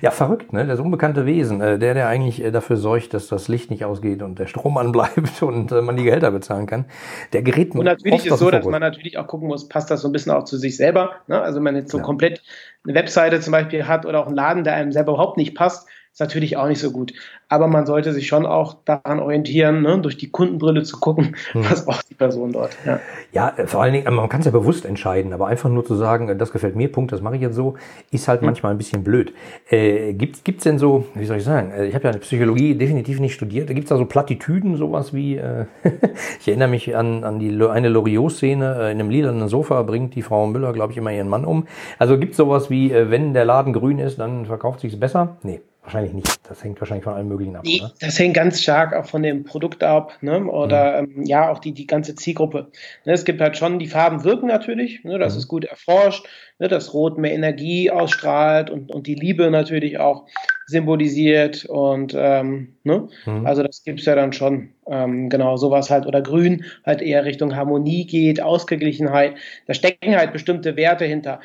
ja, 0.00 0.10
verrückt, 0.10 0.52
ne? 0.52 0.66
Das 0.66 0.80
unbekannte 0.80 1.26
Wesen, 1.26 1.60
äh, 1.60 1.78
der, 1.78 1.94
der 1.94 2.08
eigentlich 2.08 2.42
äh, 2.42 2.50
dafür 2.50 2.76
sorgt, 2.76 3.14
dass 3.14 3.26
das 3.26 3.48
Licht 3.48 3.70
nicht 3.70 3.84
ausgeht 3.84 4.22
und 4.22 4.38
der 4.38 4.46
Strom 4.46 4.76
anbleibt 4.78 5.42
und 5.42 5.70
äh, 5.72 5.82
man 5.82 5.96
die 5.96 6.04
Gehälter 6.04 6.30
bezahlen 6.30 6.66
kann. 6.66 6.86
Der 7.32 7.42
gerät 7.42 7.74
Und 7.74 7.84
natürlich 7.84 8.24
ist 8.24 8.32
es 8.32 8.38
so, 8.38 8.50
dass 8.50 8.64
man 8.64 8.80
natürlich 8.80 9.18
auch 9.18 9.26
gucken 9.26 9.48
muss, 9.48 9.68
passt 9.68 9.90
das 9.90 10.00
so 10.00 10.08
ein 10.08 10.12
bisschen 10.12 10.32
auch 10.32 10.44
zu 10.44 10.56
sich 10.56 10.76
selber. 10.76 11.12
Ne? 11.26 11.40
Also 11.40 11.56
wenn 11.56 11.64
man 11.64 11.76
jetzt 11.76 11.90
so 11.90 11.98
ja. 11.98 12.04
komplett 12.04 12.42
eine 12.84 12.94
Webseite 12.94 13.40
zum 13.40 13.52
Beispiel 13.52 13.86
hat 13.86 14.06
oder 14.06 14.20
auch 14.20 14.26
einen 14.26 14.36
Laden, 14.36 14.64
der 14.64 14.74
einem 14.74 14.92
selber 14.92 15.12
überhaupt 15.12 15.36
nicht 15.36 15.54
passt, 15.54 15.86
ist 16.12 16.20
natürlich 16.20 16.58
auch 16.58 16.68
nicht 16.68 16.80
so 16.80 16.90
gut. 16.90 17.14
Aber 17.48 17.68
man 17.68 17.86
sollte 17.86 18.12
sich 18.12 18.26
schon 18.26 18.44
auch 18.44 18.76
daran 18.84 19.18
orientieren, 19.18 19.80
ne, 19.80 19.98
durch 19.98 20.18
die 20.18 20.30
Kundenbrille 20.30 20.82
zu 20.82 21.00
gucken, 21.00 21.36
hm. 21.52 21.64
was 21.70 21.86
braucht 21.86 22.10
die 22.10 22.14
Person 22.14 22.52
dort. 22.52 22.76
Ja, 22.84 23.00
ja 23.32 23.54
äh, 23.56 23.66
vor 23.66 23.82
allen 23.82 23.94
Dingen, 23.94 24.14
man 24.14 24.28
kann 24.28 24.40
es 24.40 24.46
ja 24.46 24.52
bewusst 24.52 24.84
entscheiden, 24.84 25.32
aber 25.32 25.46
einfach 25.46 25.70
nur 25.70 25.86
zu 25.86 25.94
sagen, 25.94 26.28
äh, 26.28 26.36
das 26.36 26.52
gefällt 26.52 26.76
mir, 26.76 26.92
Punkt, 26.92 27.12
das 27.12 27.22
mache 27.22 27.36
ich 27.36 27.40
jetzt 27.40 27.54
so, 27.54 27.76
ist 28.10 28.28
halt 28.28 28.40
hm. 28.40 28.46
manchmal 28.46 28.72
ein 28.72 28.78
bisschen 28.78 29.02
blöd. 29.04 29.32
Äh, 29.70 30.12
gibt 30.12 30.46
es 30.46 30.64
denn 30.64 30.78
so, 30.78 31.06
wie 31.14 31.24
soll 31.24 31.38
ich 31.38 31.44
sagen, 31.44 31.70
äh, 31.70 31.86
ich 31.86 31.94
habe 31.94 32.08
ja 32.08 32.12
Psychologie 32.18 32.74
definitiv 32.74 33.18
nicht 33.18 33.32
studiert, 33.32 33.68
gibt 33.68 33.84
es 33.84 33.88
da 33.88 33.96
so 33.96 34.04
Plattitüden, 34.04 34.76
sowas 34.76 35.14
wie, 35.14 35.36
äh, 35.36 35.64
ich 36.40 36.48
erinnere 36.48 36.68
mich 36.68 36.94
an, 36.94 37.24
an 37.24 37.38
die 37.38 37.50
eine 37.62 37.88
Loriot-Szene, 37.88 38.90
in 38.90 39.00
einem 39.00 39.08
lilanen 39.08 39.48
Sofa 39.48 39.80
bringt 39.82 40.14
die 40.14 40.22
Frau 40.22 40.46
Müller, 40.46 40.74
glaube 40.74 40.92
ich, 40.92 40.98
immer 40.98 41.10
ihren 41.10 41.28
Mann 41.28 41.46
um. 41.46 41.66
Also 41.98 42.18
gibt 42.18 42.32
es 42.32 42.36
sowas 42.36 42.68
wie, 42.68 42.92
wenn 42.92 43.32
der 43.32 43.46
Laden 43.46 43.72
grün 43.72 43.98
ist, 43.98 44.18
dann 44.18 44.44
verkauft 44.44 44.80
sich 44.80 44.92
es 44.92 45.00
besser? 45.00 45.36
Nee. 45.42 45.60
Wahrscheinlich 45.82 46.12
nicht. 46.12 46.48
Das 46.48 46.62
hängt 46.62 46.80
wahrscheinlich 46.80 47.02
von 47.02 47.14
allem 47.14 47.26
Möglichen 47.26 47.56
ab. 47.56 47.64
Nee, 47.64 47.82
das 48.00 48.16
hängt 48.16 48.34
ganz 48.34 48.62
stark 48.62 48.94
auch 48.94 49.06
von 49.06 49.24
dem 49.24 49.42
Produkt 49.42 49.82
ab, 49.82 50.16
ne? 50.20 50.44
Oder 50.44 51.02
mhm. 51.02 51.16
ähm, 51.16 51.26
ja, 51.26 51.50
auch 51.50 51.58
die, 51.58 51.72
die 51.72 51.88
ganze 51.88 52.14
Zielgruppe. 52.14 52.68
Ne, 53.04 53.12
es 53.12 53.24
gibt 53.24 53.40
halt 53.40 53.56
schon, 53.56 53.80
die 53.80 53.88
Farben 53.88 54.22
wirken 54.22 54.46
natürlich, 54.46 55.02
ne? 55.02 55.18
das 55.18 55.34
mhm. 55.34 55.38
ist 55.40 55.48
gut 55.48 55.64
erforscht, 55.64 56.24
ne? 56.60 56.68
dass 56.68 56.94
Rot 56.94 57.18
mehr 57.18 57.32
Energie 57.32 57.90
ausstrahlt 57.90 58.70
und, 58.70 58.92
und 58.92 59.08
die 59.08 59.16
Liebe 59.16 59.50
natürlich 59.50 59.98
auch 59.98 60.26
symbolisiert. 60.66 61.64
Und 61.64 62.14
ähm, 62.16 62.76
ne? 62.84 63.08
Mhm. 63.26 63.46
also 63.46 63.64
das 63.64 63.82
gibt's 63.82 64.04
ja 64.04 64.14
dann 64.14 64.32
schon. 64.32 64.70
Ähm, 64.86 65.28
genau, 65.30 65.56
sowas 65.56 65.90
halt. 65.90 66.06
Oder 66.06 66.22
Grün 66.22 66.64
halt 66.84 67.02
eher 67.02 67.24
Richtung 67.24 67.54
Harmonie 67.54 68.06
geht, 68.06 68.40
Ausgeglichenheit. 68.40 69.34
Da 69.66 69.74
stecken 69.74 70.16
halt 70.16 70.32
bestimmte 70.32 70.76
Werte 70.76 71.04
hinter. 71.04 71.40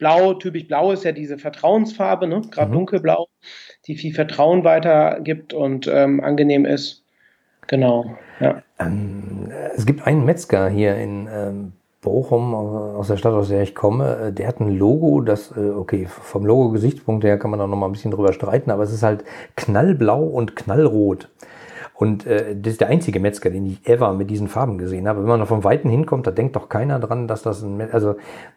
Blau, 0.00 0.34
typisch 0.34 0.66
blau 0.66 0.90
ist 0.90 1.04
ja 1.04 1.12
diese 1.12 1.38
Vertrauensfarbe, 1.38 2.26
ne? 2.26 2.40
gerade 2.50 2.70
mhm. 2.70 2.74
dunkelblau, 2.74 3.28
die 3.86 3.96
viel 3.96 4.14
Vertrauen 4.14 4.64
weitergibt 4.64 5.54
und 5.54 5.86
ähm, 5.86 6.20
angenehm 6.20 6.64
ist. 6.64 7.04
Genau, 7.68 8.16
ja. 8.40 8.62
Ähm, 8.80 9.52
es 9.76 9.86
gibt 9.86 10.04
einen 10.04 10.24
Metzger 10.24 10.68
hier 10.68 10.96
in 10.96 11.28
ähm, 11.32 11.72
Bochum, 12.00 12.54
aus 12.54 13.08
der 13.08 13.18
Stadt, 13.18 13.34
aus 13.34 13.48
der 13.48 13.62
ich 13.62 13.74
komme, 13.74 14.16
äh, 14.16 14.32
der 14.32 14.48
hat 14.48 14.58
ein 14.58 14.76
Logo, 14.76 15.20
das, 15.20 15.54
äh, 15.54 15.68
okay, 15.68 16.06
vom 16.06 16.46
Logo-Gesichtspunkt 16.46 17.22
her 17.24 17.38
kann 17.38 17.50
man 17.50 17.60
da 17.60 17.66
noch 17.66 17.76
mal 17.76 17.86
ein 17.86 17.92
bisschen 17.92 18.10
drüber 18.10 18.32
streiten, 18.32 18.70
aber 18.70 18.82
es 18.82 18.92
ist 18.92 19.02
halt 19.02 19.22
knallblau 19.56 20.22
und 20.22 20.56
knallrot. 20.56 21.28
Und 22.00 22.26
äh, 22.26 22.56
das 22.56 22.72
ist 22.72 22.80
der 22.80 22.88
einzige 22.88 23.20
Metzger, 23.20 23.50
den 23.50 23.66
ich 23.66 23.86
ever 23.86 24.14
mit 24.14 24.30
diesen 24.30 24.48
Farben 24.48 24.78
gesehen 24.78 25.06
habe. 25.06 25.20
Wenn 25.20 25.28
man 25.28 25.46
von 25.46 25.64
Weitem 25.64 25.90
hinkommt, 25.90 26.26
da 26.26 26.30
denkt 26.30 26.56
doch 26.56 26.70
keiner 26.70 26.98
dran, 26.98 27.28
dass 27.28 27.42
das 27.42 27.62
ein, 27.62 27.76
Met 27.76 27.92
also 27.92 28.12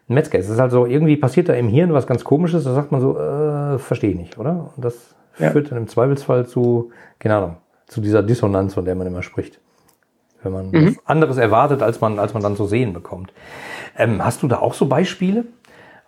ein 0.08 0.14
Metzger 0.14 0.38
ist. 0.38 0.46
Es 0.46 0.52
ist 0.52 0.60
halt 0.60 0.70
so, 0.70 0.86
irgendwie 0.86 1.18
passiert 1.18 1.50
da 1.50 1.52
im 1.52 1.68
Hirn 1.68 1.92
was 1.92 2.06
ganz 2.06 2.24
komisches, 2.24 2.64
da 2.64 2.72
sagt 2.72 2.90
man 2.90 3.02
so, 3.02 3.18
äh, 3.18 3.78
verstehe 3.78 4.12
ich 4.12 4.16
nicht, 4.16 4.38
oder? 4.38 4.70
Und 4.74 4.82
das 4.82 5.14
ja. 5.38 5.50
führt 5.50 5.70
dann 5.70 5.76
im 5.76 5.88
Zweifelsfall 5.88 6.46
zu, 6.46 6.90
keine 7.18 7.36
Ahnung, 7.36 7.56
zu 7.86 8.00
dieser 8.00 8.22
Dissonanz, 8.22 8.72
von 8.72 8.86
der 8.86 8.94
man 8.94 9.06
immer 9.06 9.22
spricht. 9.22 9.60
Wenn 10.42 10.52
man 10.52 10.70
mhm. 10.70 10.98
anderes 11.04 11.36
erwartet, 11.36 11.82
als 11.82 12.00
man, 12.00 12.18
als 12.18 12.32
man 12.32 12.42
dann 12.42 12.56
zu 12.56 12.64
sehen 12.64 12.94
bekommt. 12.94 13.34
Ähm, 13.98 14.24
hast 14.24 14.42
du 14.42 14.48
da 14.48 14.60
auch 14.60 14.72
so 14.72 14.86
Beispiele 14.86 15.44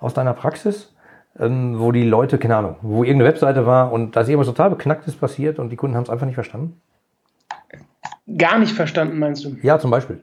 aus 0.01 0.15
deiner 0.15 0.33
Praxis? 0.33 0.95
Ähm, 1.39 1.79
wo 1.79 1.93
die 1.93 2.09
Leute, 2.09 2.39
keine 2.39 2.57
Ahnung, 2.57 2.77
wo 2.81 3.05
irgendeine 3.05 3.29
Webseite 3.29 3.67
war 3.67 3.93
und 3.93 4.17
da 4.17 4.23
ist 4.23 4.29
irgendwas 4.31 4.47
total 4.47 4.71
Beknacktes 4.71 5.17
passiert 5.17 5.59
und 5.59 5.69
die 5.69 5.77
Kunden 5.77 5.97
haben 5.97 6.05
es 6.05 6.09
einfach 6.09 6.25
nicht 6.25 6.35
verstanden? 6.35 6.81
Gar 8.37 8.59
nicht 8.59 8.73
verstanden, 8.73 9.19
meinst 9.19 9.45
du? 9.45 9.57
Ja, 9.63 9.79
zum 9.79 9.91
Beispiel. 9.91 10.23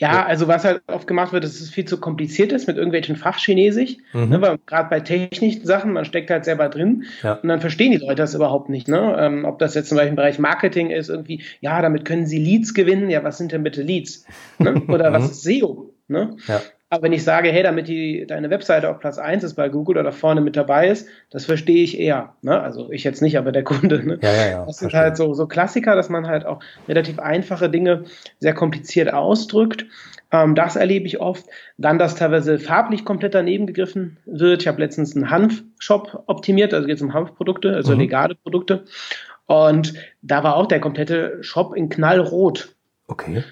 Ja, 0.00 0.24
also 0.24 0.48
was 0.48 0.64
halt 0.64 0.80
oft 0.86 1.06
gemacht 1.06 1.34
wird, 1.34 1.44
ist, 1.44 1.56
dass 1.56 1.60
es 1.60 1.70
viel 1.70 1.84
zu 1.84 2.00
kompliziert 2.00 2.52
ist 2.52 2.66
mit 2.66 2.78
irgendwelchen 2.78 3.16
Fachchinesisch. 3.16 3.98
Mhm. 4.14 4.30
Ne, 4.30 4.58
Gerade 4.64 4.88
bei 4.88 5.00
technischen 5.00 5.66
Sachen, 5.66 5.92
man 5.92 6.06
steckt 6.06 6.30
halt 6.30 6.46
selber 6.46 6.70
drin 6.70 7.04
ja. 7.22 7.34
und 7.34 7.50
dann 7.50 7.60
verstehen 7.60 7.92
die 7.92 7.98
Leute 7.98 8.14
das 8.14 8.34
überhaupt 8.34 8.70
nicht. 8.70 8.88
Ne? 8.88 9.14
Ähm, 9.20 9.44
ob 9.44 9.58
das 9.58 9.74
jetzt 9.74 9.90
zum 9.90 9.96
Beispiel 9.96 10.10
im 10.10 10.16
Bereich 10.16 10.38
Marketing 10.38 10.90
ist, 10.90 11.10
irgendwie, 11.10 11.42
ja, 11.60 11.82
damit 11.82 12.06
können 12.06 12.24
sie 12.24 12.38
Leads 12.38 12.72
gewinnen. 12.72 13.10
Ja, 13.10 13.22
was 13.24 13.36
sind 13.36 13.52
denn 13.52 13.62
bitte 13.62 13.82
Leads? 13.82 14.24
Ne? 14.58 14.82
Oder 14.88 15.12
was 15.12 15.24
mhm. 15.24 15.30
ist 15.30 15.42
SEO? 15.42 15.94
Ne? 16.08 16.34
Ja. 16.46 16.62
Aber 16.92 17.04
wenn 17.04 17.12
ich 17.12 17.22
sage, 17.22 17.50
hey, 17.50 17.62
damit 17.62 17.86
die, 17.86 18.26
deine 18.26 18.50
Webseite 18.50 18.90
auf 18.90 18.98
Platz 18.98 19.16
1 19.16 19.44
ist 19.44 19.54
bei 19.54 19.68
Google 19.68 19.96
oder 19.96 20.10
vorne 20.10 20.40
mit 20.40 20.56
dabei 20.56 20.88
ist, 20.88 21.06
das 21.30 21.44
verstehe 21.44 21.84
ich 21.84 21.98
eher. 21.98 22.34
Ne? 22.42 22.60
Also 22.60 22.90
ich 22.90 23.04
jetzt 23.04 23.22
nicht, 23.22 23.38
aber 23.38 23.52
der 23.52 23.62
Kunde. 23.62 24.04
Ne? 24.04 24.18
Ja, 24.20 24.32
ja, 24.32 24.50
ja, 24.50 24.66
das 24.66 24.78
sind 24.78 24.92
halt 24.92 25.16
so, 25.16 25.32
so 25.32 25.46
Klassiker, 25.46 25.94
dass 25.94 26.08
man 26.08 26.26
halt 26.26 26.44
auch 26.44 26.60
relativ 26.88 27.20
einfache 27.20 27.70
Dinge 27.70 28.04
sehr 28.40 28.54
kompliziert 28.54 29.12
ausdrückt. 29.12 29.86
Ähm, 30.32 30.56
das 30.56 30.74
erlebe 30.74 31.06
ich 31.06 31.20
oft. 31.20 31.46
Dann, 31.78 32.00
dass 32.00 32.16
teilweise 32.16 32.58
farblich 32.58 33.04
komplett 33.04 33.34
daneben 33.34 33.68
gegriffen 33.68 34.16
wird. 34.26 34.62
Ich 34.62 34.68
habe 34.68 34.80
letztens 34.80 35.14
einen 35.14 35.30
Hanf-Shop 35.30 36.24
optimiert, 36.26 36.74
also 36.74 36.88
geht 36.88 36.96
es 36.96 37.02
um 37.02 37.14
Hanfprodukte, 37.14 37.72
also 37.72 37.92
mhm. 37.92 38.00
legale 38.00 38.34
Produkte. 38.34 38.84
Und 39.46 39.94
da 40.22 40.42
war 40.42 40.56
auch 40.56 40.66
der 40.66 40.80
komplette 40.80 41.38
Shop 41.42 41.76
in 41.76 41.88
knallrot. 41.88 42.74
Okay. 43.06 43.44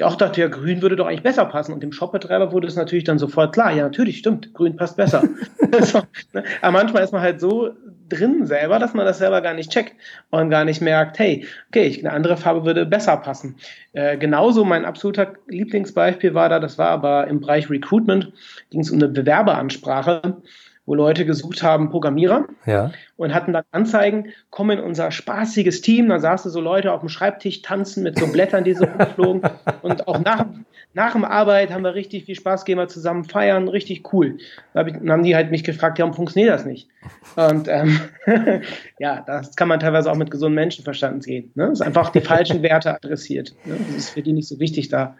Ich 0.00 0.04
auch 0.04 0.16
dachte, 0.16 0.40
ja, 0.40 0.48
grün 0.48 0.80
würde 0.80 0.96
doch 0.96 1.06
eigentlich 1.06 1.22
besser 1.22 1.44
passen. 1.44 1.74
Und 1.74 1.82
dem 1.82 1.92
Shopbetreiber 1.92 2.52
wurde 2.52 2.66
es 2.66 2.74
natürlich 2.74 3.04
dann 3.04 3.18
sofort 3.18 3.52
klar. 3.52 3.70
Ja, 3.70 3.82
natürlich, 3.82 4.16
stimmt, 4.16 4.54
grün 4.54 4.74
passt 4.74 4.96
besser. 4.96 5.22
so, 5.82 6.00
ne? 6.32 6.42
Aber 6.62 6.72
manchmal 6.72 7.04
ist 7.04 7.12
man 7.12 7.20
halt 7.20 7.38
so 7.38 7.74
drin 8.08 8.46
selber, 8.46 8.78
dass 8.78 8.94
man 8.94 9.04
das 9.04 9.18
selber 9.18 9.42
gar 9.42 9.52
nicht 9.52 9.70
checkt 9.70 9.92
und 10.30 10.48
gar 10.48 10.64
nicht 10.64 10.80
merkt, 10.80 11.18
hey, 11.18 11.46
okay, 11.68 11.98
eine 11.98 12.14
andere 12.14 12.38
Farbe 12.38 12.64
würde 12.64 12.86
besser 12.86 13.18
passen. 13.18 13.56
Äh, 13.92 14.16
genauso 14.16 14.64
mein 14.64 14.86
absoluter 14.86 15.34
Lieblingsbeispiel 15.48 16.32
war 16.32 16.48
da, 16.48 16.60
das 16.60 16.78
war 16.78 16.88
aber 16.88 17.26
im 17.26 17.42
Bereich 17.42 17.68
Recruitment, 17.68 18.32
ging 18.70 18.80
es 18.80 18.90
um 18.90 18.96
eine 18.96 19.08
Bewerberansprache 19.08 20.38
wo 20.86 20.94
Leute 20.94 21.24
gesucht 21.24 21.62
haben, 21.62 21.90
Programmierer 21.90 22.46
ja. 22.66 22.90
und 23.16 23.34
hatten 23.34 23.52
dann 23.52 23.64
Anzeigen, 23.70 24.32
komm 24.50 24.70
in 24.70 24.80
unser 24.80 25.10
spaßiges 25.10 25.82
Team, 25.82 26.08
da 26.08 26.18
saßen 26.18 26.50
so 26.50 26.60
Leute 26.60 26.92
auf 26.92 27.00
dem 27.00 27.08
Schreibtisch 27.08 27.62
tanzen 27.62 28.02
mit 28.02 28.18
so 28.18 28.26
Blättern, 28.26 28.64
die 28.64 28.74
so 28.74 28.84
rumflogen 28.98 29.42
und 29.82 30.08
auch 30.08 30.18
nach, 30.18 30.46
nach 30.94 31.12
dem 31.12 31.24
Arbeit 31.24 31.72
haben 31.72 31.84
wir 31.84 31.94
richtig 31.94 32.24
viel 32.24 32.34
Spaß, 32.34 32.64
gehen 32.64 32.78
wir 32.78 32.88
zusammen 32.88 33.24
feiern, 33.24 33.68
richtig 33.68 34.12
cool. 34.12 34.38
Dann 34.74 35.10
haben 35.10 35.22
die 35.22 35.36
halt 35.36 35.50
mich 35.50 35.64
gefragt, 35.64 35.98
ja, 35.98 36.04
warum 36.04 36.16
funktioniert 36.16 36.52
das 36.52 36.64
nicht? 36.64 36.88
Und 37.36 37.68
ähm, 37.68 38.00
ja, 38.98 39.22
das 39.26 39.54
kann 39.54 39.68
man 39.68 39.80
teilweise 39.80 40.10
auch 40.10 40.16
mit 40.16 40.30
gesundem 40.30 40.56
Menschenverstand 40.56 41.22
sehen. 41.22 41.52
Ne? 41.54 41.66
Das 41.68 41.80
ist 41.80 41.86
einfach 41.86 42.10
die 42.10 42.20
falschen 42.20 42.62
Werte 42.64 42.94
adressiert. 42.94 43.54
Ne? 43.64 43.76
Das 43.86 43.96
ist 43.96 44.10
für 44.10 44.22
die 44.22 44.32
nicht 44.32 44.48
so 44.48 44.58
wichtig, 44.58 44.88
da 44.88 45.16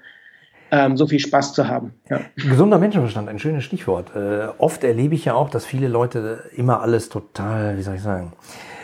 ähm, 0.70 0.96
so 0.96 1.06
viel 1.06 1.18
Spaß 1.18 1.52
zu 1.54 1.68
haben. 1.68 1.92
Ja. 2.08 2.20
Gesunder 2.36 2.78
Menschenverstand, 2.78 3.28
ein 3.28 3.38
schönes 3.38 3.64
Stichwort. 3.64 4.14
Äh, 4.14 4.48
oft 4.58 4.84
erlebe 4.84 5.14
ich 5.14 5.24
ja 5.24 5.34
auch, 5.34 5.50
dass 5.50 5.64
viele 5.64 5.88
Leute 5.88 6.44
immer 6.56 6.80
alles 6.80 7.08
total, 7.08 7.76
wie 7.76 7.82
soll 7.82 7.96
ich 7.96 8.02
sagen, 8.02 8.32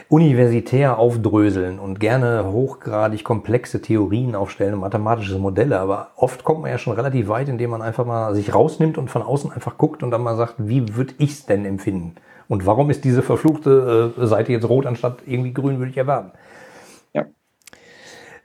universitär 0.09 0.99
aufdröseln 0.99 1.81
und 1.81 1.99
gerne 1.99 2.45
hochgradig 2.53 3.25
komplexe 3.25 3.83
Theorien 3.83 4.37
aufstellen 4.37 4.75
und 4.75 4.81
mathematische 4.81 5.39
Modelle. 5.39 5.81
Aber 5.81 6.11
oft 6.17 6.45
kommt 6.45 6.63
man 6.63 6.71
ja 6.71 6.79
schon 6.79 6.93
relativ 6.93 7.29
weit, 7.29 7.49
indem 7.49 7.71
man 7.71 7.83
einfach 7.83 8.07
mal 8.07 8.35
sich 8.35 8.55
rausnimmt 8.55 8.99
und 8.99 9.11
von 9.11 9.23
außen 9.23 9.51
einfach 9.53 9.79
guckt 9.79 10.03
und 10.03 10.11
dann 10.11 10.23
mal 10.23 10.37
sagt, 10.37 10.55
wie 10.59 10.95
würde 10.95 11.15
ich 11.19 11.33
es 11.33 11.47
denn 11.47 11.65
empfinden? 11.65 12.15
Und 12.49 12.67
warum 12.67 12.91
ist 12.91 13.05
diese 13.05 13.23
verfluchte 13.23 14.15
äh, 14.17 14.27
Seite 14.27 14.53
jetzt 14.53 14.69
rot 14.69 14.87
anstatt 14.87 15.19
irgendwie 15.27 15.53
grün, 15.53 15.79
würde 15.79 15.91
ich 15.91 15.97
erwarten? 15.97 16.31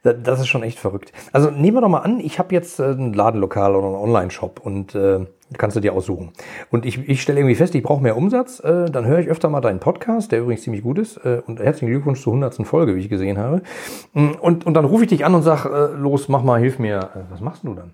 Das 0.03 0.39
ist 0.39 0.47
schon 0.47 0.63
echt 0.63 0.79
verrückt. 0.79 1.11
Also 1.31 1.51
nehmen 1.51 1.77
wir 1.77 1.81
doch 1.81 1.89
mal 1.89 1.99
an, 1.99 2.19
ich 2.19 2.39
habe 2.39 2.55
jetzt 2.55 2.79
äh, 2.79 2.91
ein 2.91 3.13
Ladenlokal 3.13 3.75
oder 3.75 3.85
einen 3.85 3.95
Online-Shop 3.95 4.59
und 4.63 4.95
äh, 4.95 5.27
kannst 5.57 5.77
du 5.77 5.79
dir 5.79 5.93
aussuchen. 5.93 6.31
Und 6.71 6.85
ich, 6.85 7.07
ich 7.07 7.21
stelle 7.21 7.39
irgendwie 7.39 7.55
fest, 7.55 7.75
ich 7.75 7.83
brauche 7.83 8.01
mehr 8.01 8.17
Umsatz. 8.17 8.59
Äh, 8.61 8.89
dann 8.89 9.05
höre 9.05 9.19
ich 9.19 9.27
öfter 9.27 9.49
mal 9.49 9.61
deinen 9.61 9.79
Podcast, 9.79 10.31
der 10.31 10.41
übrigens 10.41 10.63
ziemlich 10.63 10.81
gut 10.81 10.97
ist. 10.97 11.17
Äh, 11.17 11.43
und 11.45 11.59
herzlichen 11.59 11.91
Glückwunsch 11.91 12.21
zur 12.21 12.33
100. 12.33 12.65
Folge, 12.65 12.95
wie 12.95 12.99
ich 12.99 13.09
gesehen 13.09 13.37
habe. 13.37 13.61
Mm, 14.13 14.31
und, 14.39 14.65
und 14.65 14.73
dann 14.73 14.85
rufe 14.85 15.03
ich 15.03 15.09
dich 15.09 15.23
an 15.23 15.35
und 15.35 15.43
sag, 15.43 15.65
äh, 15.65 15.93
los, 15.95 16.29
mach 16.29 16.41
mal, 16.41 16.59
hilf 16.59 16.79
mir. 16.79 16.97
Äh, 16.97 17.19
was 17.29 17.41
machst 17.41 17.63
du 17.63 17.75
dann? 17.75 17.91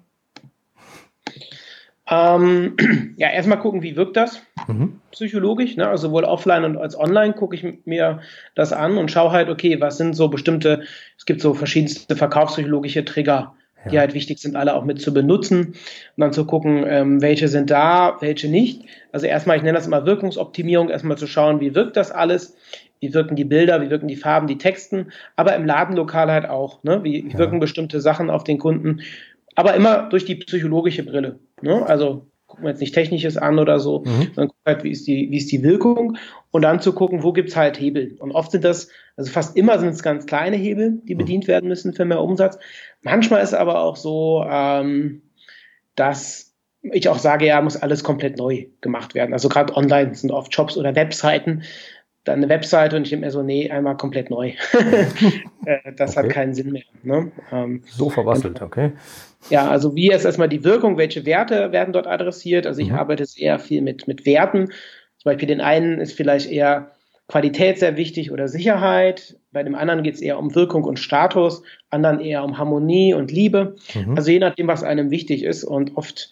Ähm, 2.09 2.75
ja, 3.17 3.29
erstmal 3.29 3.59
gucken, 3.59 3.81
wie 3.83 3.95
wirkt 3.95 4.17
das 4.17 4.41
mhm. 4.67 5.01
psychologisch. 5.11 5.75
Ne? 5.75 5.87
Also 5.87 6.07
sowohl 6.07 6.23
offline 6.23 6.63
und 6.63 6.77
als 6.77 6.97
online 6.97 7.33
gucke 7.33 7.55
ich 7.55 7.65
mir 7.85 8.21
das 8.55 8.73
an 8.73 8.97
und 8.97 9.11
schaue 9.11 9.31
halt, 9.31 9.49
okay, 9.49 9.79
was 9.81 9.97
sind 9.97 10.15
so 10.15 10.29
bestimmte, 10.29 10.83
es 11.17 11.25
gibt 11.25 11.41
so 11.41 11.53
verschiedenste 11.53 12.15
verkaufspsychologische 12.15 13.03
Trigger, 13.03 13.53
ja. 13.83 13.91
die 13.91 13.99
halt 13.99 14.13
wichtig 14.13 14.39
sind, 14.39 14.55
alle 14.55 14.75
auch 14.75 14.85
mit 14.85 15.01
zu 15.01 15.13
benutzen 15.13 15.67
und 15.67 15.75
dann 16.17 16.33
zu 16.33 16.45
gucken, 16.45 16.85
ähm, 16.87 17.21
welche 17.21 17.49
sind 17.49 17.69
da, 17.69 18.17
welche 18.21 18.49
nicht. 18.49 18.83
Also 19.11 19.27
erstmal, 19.27 19.57
ich 19.57 19.63
nenne 19.63 19.77
das 19.77 19.87
immer 19.87 20.05
Wirkungsoptimierung, 20.05 20.89
erstmal 20.89 21.17
zu 21.17 21.27
schauen, 21.27 21.59
wie 21.59 21.75
wirkt 21.75 21.97
das 21.97 22.11
alles, 22.11 22.55
wie 22.99 23.13
wirken 23.13 23.35
die 23.35 23.45
Bilder, 23.45 23.81
wie 23.81 23.89
wirken 23.89 24.07
die 24.07 24.15
Farben, 24.15 24.47
die 24.47 24.57
Texten, 24.57 25.11
aber 25.35 25.55
im 25.55 25.65
Ladenlokal 25.65 26.31
halt 26.31 26.49
auch, 26.49 26.83
ne? 26.83 27.03
wie, 27.03 27.25
wie 27.25 27.33
ja. 27.33 27.37
wirken 27.37 27.59
bestimmte 27.59 27.99
Sachen 27.99 28.29
auf 28.29 28.43
den 28.45 28.57
Kunden 28.57 29.01
aber 29.57 29.73
immer 29.73 30.03
durch 30.03 30.23
die 30.23 30.35
psychologische 30.35 31.03
Brille. 31.03 31.39
Ne? 31.61 31.85
Also 31.85 32.27
gucken 32.47 32.63
wir 32.63 32.71
jetzt 32.71 32.79
nicht 32.79 32.93
Technisches 32.93 33.37
an 33.37 33.59
oder 33.59 33.79
so, 33.79 33.99
mhm. 33.99 34.31
sondern 34.33 34.47
gucken 34.47 34.63
halt, 34.65 34.83
wie 34.83 34.91
ist, 34.91 35.05
die, 35.05 35.29
wie 35.29 35.37
ist 35.37 35.51
die 35.51 35.63
Wirkung 35.63 36.17
und 36.51 36.61
dann 36.61 36.79
zu 36.79 36.93
gucken, 36.93 37.23
wo 37.23 37.33
gibt's 37.33 37.55
halt 37.55 37.79
Hebel. 37.79 38.15
Und 38.19 38.31
oft 38.31 38.51
sind 38.51 38.63
das, 38.63 38.89
also 39.17 39.31
fast 39.31 39.57
immer 39.57 39.77
sind 39.79 39.89
es 39.89 40.01
ganz 40.01 40.25
kleine 40.25 40.55
Hebel, 40.55 41.01
die 41.03 41.15
mhm. 41.15 41.19
bedient 41.19 41.47
werden 41.47 41.67
müssen 41.67 41.93
für 41.93 42.05
mehr 42.05 42.21
Umsatz. 42.21 42.57
Manchmal 43.01 43.43
ist 43.43 43.53
aber 43.53 43.81
auch 43.81 43.97
so, 43.97 44.45
ähm, 44.49 45.21
dass 45.95 46.53
ich 46.81 47.09
auch 47.09 47.19
sage, 47.19 47.45
ja, 47.45 47.61
muss 47.61 47.75
alles 47.75 48.03
komplett 48.03 48.37
neu 48.37 48.67
gemacht 48.81 49.13
werden. 49.13 49.33
Also 49.33 49.49
gerade 49.49 49.75
online 49.75 50.15
sind 50.15 50.31
oft 50.31 50.53
Shops 50.53 50.77
oder 50.77 50.95
Webseiten, 50.95 51.63
dann 52.27 52.37
eine 52.37 52.49
Webseite 52.49 52.95
und 52.95 53.03
ich 53.03 53.09
denke 53.09 53.25
mir 53.25 53.31
so, 53.31 53.43
nee, 53.43 53.69
einmal 53.69 53.97
komplett 53.97 54.29
neu. 54.29 54.53
Äh, 55.65 55.91
das 55.97 56.15
okay. 56.15 56.27
hat 56.27 56.33
keinen 56.33 56.53
Sinn 56.53 56.71
mehr. 56.71 56.83
Ne? 57.03 57.29
Ähm, 57.51 57.83
so 57.87 58.09
verwasselt, 58.09 58.61
okay. 58.61 58.93
Ja, 59.49 59.69
also 59.69 59.95
wie 59.95 60.09
ist 60.09 60.23
erstmal 60.23 60.47
die 60.47 60.63
Wirkung, 60.63 60.95
welche 60.95 61.25
Werte 61.25 61.73
werden 61.73 61.91
dort 61.91 62.07
adressiert? 62.07 62.65
Also 62.65 62.79
ich 62.79 62.89
mhm. 62.89 62.95
arbeite 62.95 63.25
sehr 63.25 63.59
viel 63.59 63.81
mit, 63.81 64.07
mit 64.07 64.25
Werten. 64.25 64.67
Zum 64.67 65.25
Beispiel 65.25 65.49
den 65.49 65.59
einen 65.59 65.99
ist 65.99 66.13
vielleicht 66.13 66.49
eher 66.49 66.91
Qualität 67.27 67.79
sehr 67.79 67.97
wichtig 67.97 68.31
oder 68.31 68.47
Sicherheit. 68.47 69.37
Bei 69.51 69.61
dem 69.61 69.75
anderen 69.75 70.03
geht 70.03 70.15
es 70.15 70.21
eher 70.21 70.39
um 70.39 70.55
Wirkung 70.55 70.85
und 70.85 70.99
Status, 70.99 71.63
anderen 71.89 72.21
eher 72.21 72.45
um 72.45 72.57
Harmonie 72.57 73.13
und 73.13 73.31
Liebe. 73.31 73.75
Mhm. 73.93 74.15
Also 74.15 74.31
je 74.31 74.39
nachdem, 74.39 74.67
was 74.67 74.83
einem 74.83 75.11
wichtig 75.11 75.43
ist. 75.43 75.65
Und 75.65 75.97
oft 75.97 76.31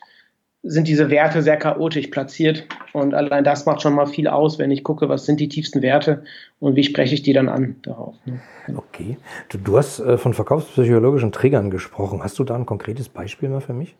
sind 0.63 0.87
diese 0.87 1.09
Werte 1.09 1.41
sehr 1.41 1.57
chaotisch 1.57 2.07
platziert. 2.07 2.65
Und 2.95 3.13
allein 3.13 3.43
das 3.43 3.65
macht 3.65 3.81
schon 3.81 3.93
mal 3.93 4.05
viel 4.05 4.29
aus, 4.29 4.57
wenn 4.57 4.71
ich 4.71 4.85
gucke, 4.85 5.09
was 5.09 5.25
sind 5.25 5.41
die 5.41 5.49
tiefsten 5.49 5.81
Werte 5.81 6.23
und 6.61 6.77
wie 6.77 6.83
spreche 6.85 7.13
ich 7.13 7.23
die 7.23 7.33
dann 7.33 7.49
an 7.49 7.75
darauf. 7.81 8.15
Ne? 8.23 8.39
Okay. 8.73 9.17
Du, 9.49 9.57
du 9.57 9.77
hast 9.77 9.99
äh, 9.99 10.17
von 10.17 10.33
verkaufspsychologischen 10.33 11.33
Triggern 11.33 11.69
gesprochen. 11.69 12.23
Hast 12.23 12.39
du 12.39 12.45
da 12.45 12.55
ein 12.55 12.65
konkretes 12.65 13.09
Beispiel 13.09 13.49
mal 13.49 13.59
für 13.59 13.73
mich? 13.73 13.97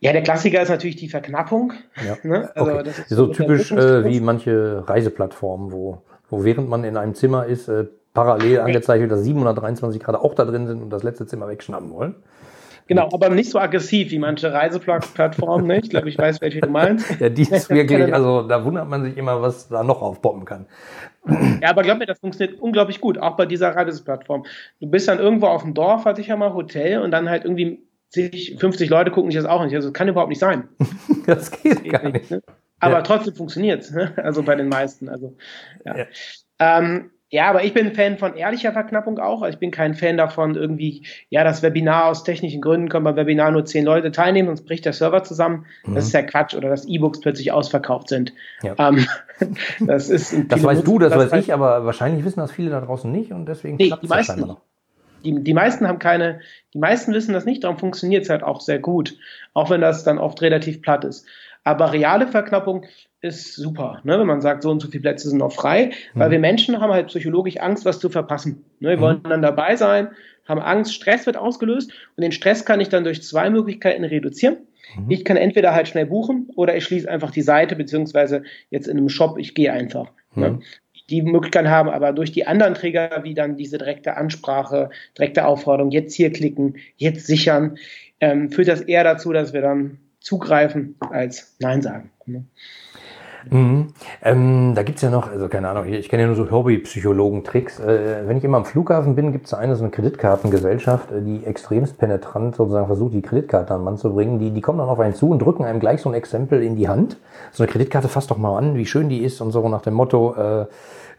Ja, 0.00 0.12
der 0.12 0.24
Klassiker 0.24 0.60
ist 0.60 0.68
natürlich 0.68 0.96
die 0.96 1.08
Verknappung. 1.08 1.74
Ja. 2.04 2.16
Ne? 2.24 2.50
Also 2.56 2.72
okay. 2.72 2.90
so, 3.06 3.14
so 3.14 3.26
typisch 3.28 3.70
äh, 3.70 4.04
wie 4.04 4.18
manche 4.18 4.82
Reiseplattformen, 4.88 5.70
wo, 5.70 6.02
wo 6.28 6.42
während 6.42 6.68
man 6.68 6.82
in 6.82 6.96
einem 6.96 7.14
Zimmer 7.14 7.46
ist, 7.46 7.68
äh, 7.68 7.84
parallel 8.14 8.60
angezeigt 8.60 9.00
wird, 9.00 9.12
dass 9.12 9.22
723 9.22 10.02
Grad 10.02 10.16
auch 10.16 10.34
da 10.34 10.44
drin 10.44 10.66
sind 10.66 10.82
und 10.82 10.90
das 10.90 11.04
letzte 11.04 11.26
Zimmer 11.26 11.46
wegschnappen 11.46 11.90
wollen. 11.92 12.16
Genau, 12.86 13.08
aber 13.12 13.30
nicht 13.30 13.50
so 13.50 13.58
aggressiv 13.58 14.10
wie 14.10 14.18
manche 14.18 14.52
Reiseplattformen. 14.52 15.66
Ne? 15.66 15.80
Ich 15.80 15.90
glaube, 15.90 16.08
ich 16.08 16.18
weiß, 16.18 16.40
welche 16.42 16.60
du 16.60 16.68
meinst. 16.68 17.08
ja, 17.20 17.30
die 17.30 17.42
ist 17.42 17.70
wirklich, 17.70 18.12
also 18.12 18.42
da 18.42 18.64
wundert 18.64 18.88
man 18.88 19.04
sich 19.04 19.16
immer, 19.16 19.40
was 19.40 19.68
da 19.68 19.82
noch 19.82 20.02
aufpoppen 20.02 20.44
kann. 20.44 20.66
Ja, 21.62 21.70
aber 21.70 21.82
glaub 21.82 21.98
mir, 21.98 22.04
das 22.04 22.18
funktioniert 22.18 22.60
unglaublich 22.60 23.00
gut, 23.00 23.16
auch 23.16 23.36
bei 23.36 23.46
dieser 23.46 23.74
Reiseplattform. 23.74 24.44
Du 24.80 24.86
bist 24.86 25.08
dann 25.08 25.18
irgendwo 25.18 25.46
auf 25.46 25.62
dem 25.62 25.72
Dorf, 25.72 26.04
hatte 26.04 26.20
ich 26.20 26.26
ja 26.26 26.36
mal, 26.36 26.52
Hotel, 26.52 27.00
und 27.00 27.12
dann 27.12 27.30
halt 27.30 27.44
irgendwie 27.44 27.82
50 28.12 28.90
Leute 28.90 29.10
gucken 29.10 29.30
sich 29.30 29.40
das 29.40 29.50
auch 29.50 29.64
nicht. 29.64 29.74
Also 29.74 29.88
das 29.88 29.94
kann 29.94 30.08
überhaupt 30.08 30.28
nicht 30.28 30.38
sein. 30.38 30.68
das 31.26 31.50
geht, 31.50 31.76
das 31.76 31.82
geht 31.82 31.92
gar 31.92 32.10
nicht. 32.10 32.30
Ne? 32.30 32.42
Aber 32.78 32.96
ja. 32.96 33.02
trotzdem 33.02 33.34
funktioniert 33.34 33.82
es, 33.82 33.92
ne? 33.92 34.12
also 34.16 34.42
bei 34.42 34.54
den 34.54 34.68
meisten. 34.68 35.08
Also, 35.08 35.34
ja. 35.86 35.96
ja. 35.96 36.06
Ähm, 36.58 37.10
ja, 37.34 37.50
aber 37.50 37.64
ich 37.64 37.74
bin 37.74 37.92
Fan 37.94 38.16
von 38.16 38.36
ehrlicher 38.36 38.70
Verknappung 38.70 39.18
auch. 39.18 39.42
Also 39.42 39.54
ich 39.54 39.58
bin 39.58 39.72
kein 39.72 39.94
Fan 39.94 40.16
davon, 40.16 40.54
irgendwie, 40.54 41.04
ja, 41.30 41.42
das 41.42 41.64
Webinar 41.64 42.06
aus 42.06 42.22
technischen 42.22 42.60
Gründen 42.60 42.88
können 42.88 43.02
beim 43.02 43.16
Webinar 43.16 43.50
nur 43.50 43.64
zehn 43.64 43.84
Leute 43.84 44.12
teilnehmen, 44.12 44.46
sonst 44.46 44.64
bricht 44.66 44.84
der 44.84 44.92
Server 44.92 45.24
zusammen. 45.24 45.66
Mhm. 45.84 45.96
Das 45.96 46.06
ist 46.06 46.12
ja 46.12 46.22
Quatsch. 46.22 46.54
Oder 46.54 46.68
dass 46.68 46.86
E-Books 46.86 47.18
plötzlich 47.18 47.50
ausverkauft 47.50 48.08
sind. 48.08 48.32
Ja. 48.62 48.76
Ähm, 48.78 49.04
das 49.80 50.10
ist 50.10 50.32
das 50.46 50.62
weißt 50.62 50.86
du, 50.86 51.00
das, 51.00 51.12
das 51.12 51.32
weiß 51.32 51.42
ich, 51.42 51.52
aber 51.52 51.84
wahrscheinlich 51.84 52.24
wissen 52.24 52.38
das 52.38 52.52
viele 52.52 52.70
da 52.70 52.80
draußen 52.80 53.10
nicht 53.10 53.32
und 53.32 53.46
deswegen 53.46 53.78
nee, 53.78 53.88
klappt 53.88 54.04
die 54.04 54.08
meisten, 54.08 54.40
noch. 54.40 54.60
Die, 55.24 55.42
die 55.42 55.54
meisten 55.54 55.88
haben 55.88 55.98
keine, 55.98 56.38
die 56.72 56.78
meisten 56.78 57.12
wissen 57.14 57.32
das 57.32 57.44
nicht, 57.44 57.64
darum 57.64 57.78
funktioniert 57.78 58.22
es 58.22 58.30
halt 58.30 58.44
auch 58.44 58.60
sehr 58.60 58.78
gut. 58.78 59.16
Auch 59.54 59.70
wenn 59.70 59.80
das 59.80 60.04
dann 60.04 60.18
oft 60.18 60.40
relativ 60.40 60.82
platt 60.82 61.04
ist. 61.04 61.26
Aber 61.64 61.92
reale 61.92 62.28
Verknappung 62.28 62.84
ist 63.22 63.54
super, 63.56 64.00
ne? 64.04 64.18
wenn 64.20 64.26
man 64.26 64.42
sagt, 64.42 64.62
so 64.62 64.70
und 64.70 64.80
so 64.80 64.88
viele 64.88 65.00
Plätze 65.00 65.30
sind 65.30 65.38
noch 65.38 65.52
frei, 65.52 65.92
mhm. 66.12 66.20
weil 66.20 66.30
wir 66.30 66.38
Menschen 66.38 66.78
haben 66.78 66.92
halt 66.92 67.06
psychologisch 67.06 67.56
Angst, 67.56 67.86
was 67.86 67.98
zu 67.98 68.10
verpassen. 68.10 68.64
Ne? 68.80 68.90
Wir 68.90 68.96
mhm. 68.98 69.00
wollen 69.00 69.22
dann 69.24 69.40
dabei 69.40 69.76
sein, 69.76 70.08
haben 70.46 70.60
Angst, 70.60 70.94
Stress 70.94 71.24
wird 71.24 71.38
ausgelöst 71.38 71.90
und 72.16 72.22
den 72.22 72.32
Stress 72.32 72.66
kann 72.66 72.80
ich 72.80 72.90
dann 72.90 73.04
durch 73.04 73.22
zwei 73.22 73.48
Möglichkeiten 73.48 74.04
reduzieren. 74.04 74.58
Mhm. 74.96 75.10
Ich 75.10 75.24
kann 75.24 75.38
entweder 75.38 75.74
halt 75.74 75.88
schnell 75.88 76.04
buchen 76.04 76.50
oder 76.54 76.76
ich 76.76 76.84
schließe 76.84 77.10
einfach 77.10 77.30
die 77.30 77.42
Seite, 77.42 77.76
beziehungsweise 77.76 78.42
jetzt 78.68 78.86
in 78.86 78.98
einem 78.98 79.08
Shop, 79.08 79.38
ich 79.38 79.54
gehe 79.54 79.72
einfach. 79.72 80.10
Ne? 80.34 80.50
Mhm. 80.50 80.62
Die 81.08 81.22
Möglichkeit 81.22 81.66
haben 81.66 81.88
aber 81.88 82.12
durch 82.12 82.32
die 82.32 82.46
anderen 82.46 82.74
Träger, 82.74 83.20
wie 83.24 83.34
dann 83.34 83.56
diese 83.56 83.78
direkte 83.78 84.16
Ansprache, 84.16 84.90
direkte 85.16 85.46
Aufforderung, 85.46 85.90
jetzt 85.90 86.14
hier 86.14 86.30
klicken, 86.30 86.76
jetzt 86.96 87.26
sichern, 87.26 87.76
ähm, 88.20 88.50
führt 88.50 88.68
das 88.68 88.80
eher 88.80 89.04
dazu, 89.04 89.32
dass 89.32 89.52
wir 89.52 89.60
dann 89.60 89.98
zugreifen 90.24 90.96
als 91.10 91.54
Nein 91.60 91.82
sagen. 91.82 92.10
Ne? 92.26 92.44
Mhm. 93.50 93.88
Ähm, 94.22 94.72
da 94.74 94.82
gibt's 94.82 95.02
ja 95.02 95.10
noch, 95.10 95.30
also 95.30 95.48
keine 95.48 95.68
Ahnung, 95.68 95.86
ich 95.86 96.08
kenne 96.08 96.22
ja 96.22 96.26
nur 96.28 96.36
so 96.36 96.50
Hobbypsychologen-Tricks. 96.50 97.78
Äh, 97.78 98.26
wenn 98.26 98.38
ich 98.38 98.44
immer 98.44 98.56
am 98.56 98.64
Flughafen 98.64 99.14
bin, 99.14 99.32
gibt's 99.32 99.50
da 99.50 99.58
eine 99.58 99.76
so 99.76 99.84
eine 99.84 99.90
Kreditkartengesellschaft, 99.90 101.10
die 101.12 101.44
extremst 101.44 101.98
penetrant 101.98 102.56
sozusagen 102.56 102.86
versucht, 102.86 103.12
die 103.12 103.20
Kreditkarte 103.20 103.74
an 103.74 103.80
den 103.80 103.84
Mann 103.84 103.98
zu 103.98 104.14
bringen. 104.14 104.38
Die, 104.38 104.50
die 104.50 104.62
kommen 104.62 104.78
dann 104.78 104.88
auf 104.88 104.98
einen 104.98 105.14
zu 105.14 105.28
und 105.28 105.40
drücken 105.40 105.64
einem 105.64 105.78
gleich 105.78 106.00
so 106.00 106.08
ein 106.08 106.14
Exempel 106.14 106.62
in 106.62 106.74
die 106.74 106.88
Hand. 106.88 107.18
So 107.52 107.62
eine 107.62 107.70
Kreditkarte 107.70 108.08
fasst 108.08 108.30
doch 108.30 108.38
mal 108.38 108.56
an, 108.56 108.76
wie 108.76 108.86
schön 108.86 109.10
die 109.10 109.22
ist 109.22 109.42
und 109.42 109.50
so 109.50 109.68
nach 109.68 109.82
dem 109.82 109.94
Motto, 109.94 110.34
äh, 110.36 110.66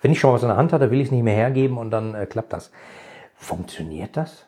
wenn 0.02 0.12
ich 0.12 0.20
schon 0.20 0.34
was 0.34 0.42
in 0.42 0.50
der 0.50 0.58
Hand 0.58 0.74
hatte, 0.74 0.90
will 0.90 1.00
ich 1.00 1.08
es 1.08 1.12
nicht 1.12 1.24
mehr 1.24 1.36
hergeben 1.36 1.78
und 1.78 1.92
dann 1.92 2.16
äh, 2.16 2.26
klappt 2.26 2.54
das. 2.54 2.72
Funktioniert 3.36 4.18
das? 4.18 4.48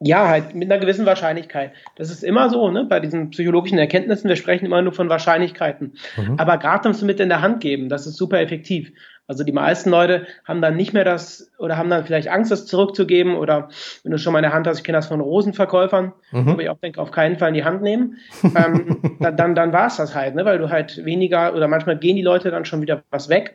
Ja, 0.00 0.28
halt 0.28 0.54
mit 0.54 0.70
einer 0.70 0.80
gewissen 0.80 1.06
Wahrscheinlichkeit. 1.06 1.72
Das 1.96 2.10
ist 2.10 2.22
immer 2.22 2.50
so, 2.50 2.70
ne? 2.70 2.84
Bei 2.84 3.00
diesen 3.00 3.30
psychologischen 3.30 3.78
Erkenntnissen, 3.78 4.28
wir 4.28 4.36
sprechen 4.36 4.66
immer 4.66 4.80
nur 4.80 4.92
von 4.92 5.08
Wahrscheinlichkeiten. 5.08 5.94
Mhm. 6.16 6.38
Aber 6.38 6.58
gerade 6.58 6.88
das 6.88 7.02
mit 7.02 7.18
in 7.18 7.28
der 7.28 7.42
Hand 7.42 7.60
geben, 7.60 7.88
das 7.88 8.06
ist 8.06 8.16
super 8.16 8.40
effektiv. 8.40 8.92
Also 9.28 9.44
die 9.44 9.52
meisten 9.52 9.90
Leute 9.90 10.26
haben 10.44 10.62
dann 10.62 10.76
nicht 10.76 10.94
mehr 10.94 11.04
das 11.04 11.52
oder 11.58 11.76
haben 11.76 11.90
dann 11.90 12.06
vielleicht 12.06 12.28
Angst, 12.28 12.50
das 12.50 12.64
zurückzugeben 12.64 13.36
oder 13.36 13.68
wenn 14.02 14.12
du 14.12 14.18
schon 14.18 14.32
mal 14.32 14.38
in 14.38 14.44
der 14.44 14.54
Hand 14.54 14.66
hast, 14.66 14.78
ich 14.78 14.84
kenne 14.84 14.96
das 14.96 15.06
von 15.06 15.20
Rosenverkäufern, 15.20 16.14
mhm. 16.30 16.56
wo 16.56 16.60
ich 16.60 16.70
auch 16.70 16.78
denke, 16.78 17.00
auf 17.00 17.10
keinen 17.10 17.36
Fall 17.36 17.48
in 17.48 17.54
die 17.54 17.64
Hand 17.64 17.82
nehmen, 17.82 18.16
ähm, 18.42 19.16
dann, 19.20 19.36
dann, 19.36 19.54
dann 19.54 19.72
war 19.74 19.88
es 19.88 19.96
das 19.96 20.14
halt, 20.14 20.34
ne? 20.34 20.46
weil 20.46 20.58
du 20.58 20.70
halt 20.70 21.04
weniger 21.04 21.54
oder 21.54 21.68
manchmal 21.68 21.98
gehen 21.98 22.16
die 22.16 22.22
Leute 22.22 22.50
dann 22.50 22.64
schon 22.64 22.80
wieder 22.80 23.02
was 23.10 23.28
weg 23.28 23.54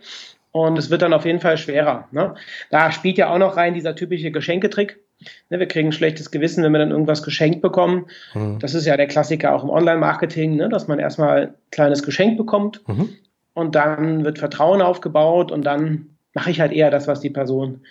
und 0.52 0.78
es 0.78 0.92
wird 0.92 1.02
dann 1.02 1.14
auf 1.14 1.26
jeden 1.26 1.40
Fall 1.40 1.58
schwerer. 1.58 2.08
Ne? 2.12 2.36
Da 2.70 2.92
spielt 2.92 3.18
ja 3.18 3.30
auch 3.34 3.40
noch 3.40 3.58
rein 3.58 3.74
dieser 3.74 3.96
typische 3.96 4.30
Geschenketrick. 4.30 5.00
Ne, 5.50 5.60
wir 5.60 5.68
kriegen 5.68 5.89
ein 5.89 5.94
schlechtes 5.94 6.32
Gewissen, 6.32 6.63
wenn 6.63 6.72
wir 6.72 6.80
dann 6.80 6.92
irgendwas 6.92 7.24
geschenkt 7.24 7.62
bekommen. 7.62 8.06
Mhm. 8.34 8.60
Das 8.60 8.74
ist 8.74 8.86
ja 8.86 8.98
der 8.98 9.08
Klassiker 9.08 9.56
auch 9.56 9.63
im 9.63 9.70
Online-Marketing, 9.70 10.56
ne, 10.56 10.70
dass 10.70 10.88
man 10.88 11.00
erstmal 11.00 11.42
ein 11.42 11.53
kleines 11.72 12.03
Geschenk 12.03 12.38
bekommt 12.38 12.82
mhm. 12.88 13.10
und 13.53 13.75
dann 13.75 14.24
wird 14.24 14.39
Vertrauen 14.39 14.82
aufgebaut 14.82 15.51
und 15.51 15.63
dann 15.63 16.08
mache 16.34 16.51
ich 16.51 16.60
halt 16.60 16.72
eher 16.72 16.92
das, 16.92 17.08
was 17.08 17.22
die 17.22 17.30
Person 17.30 17.82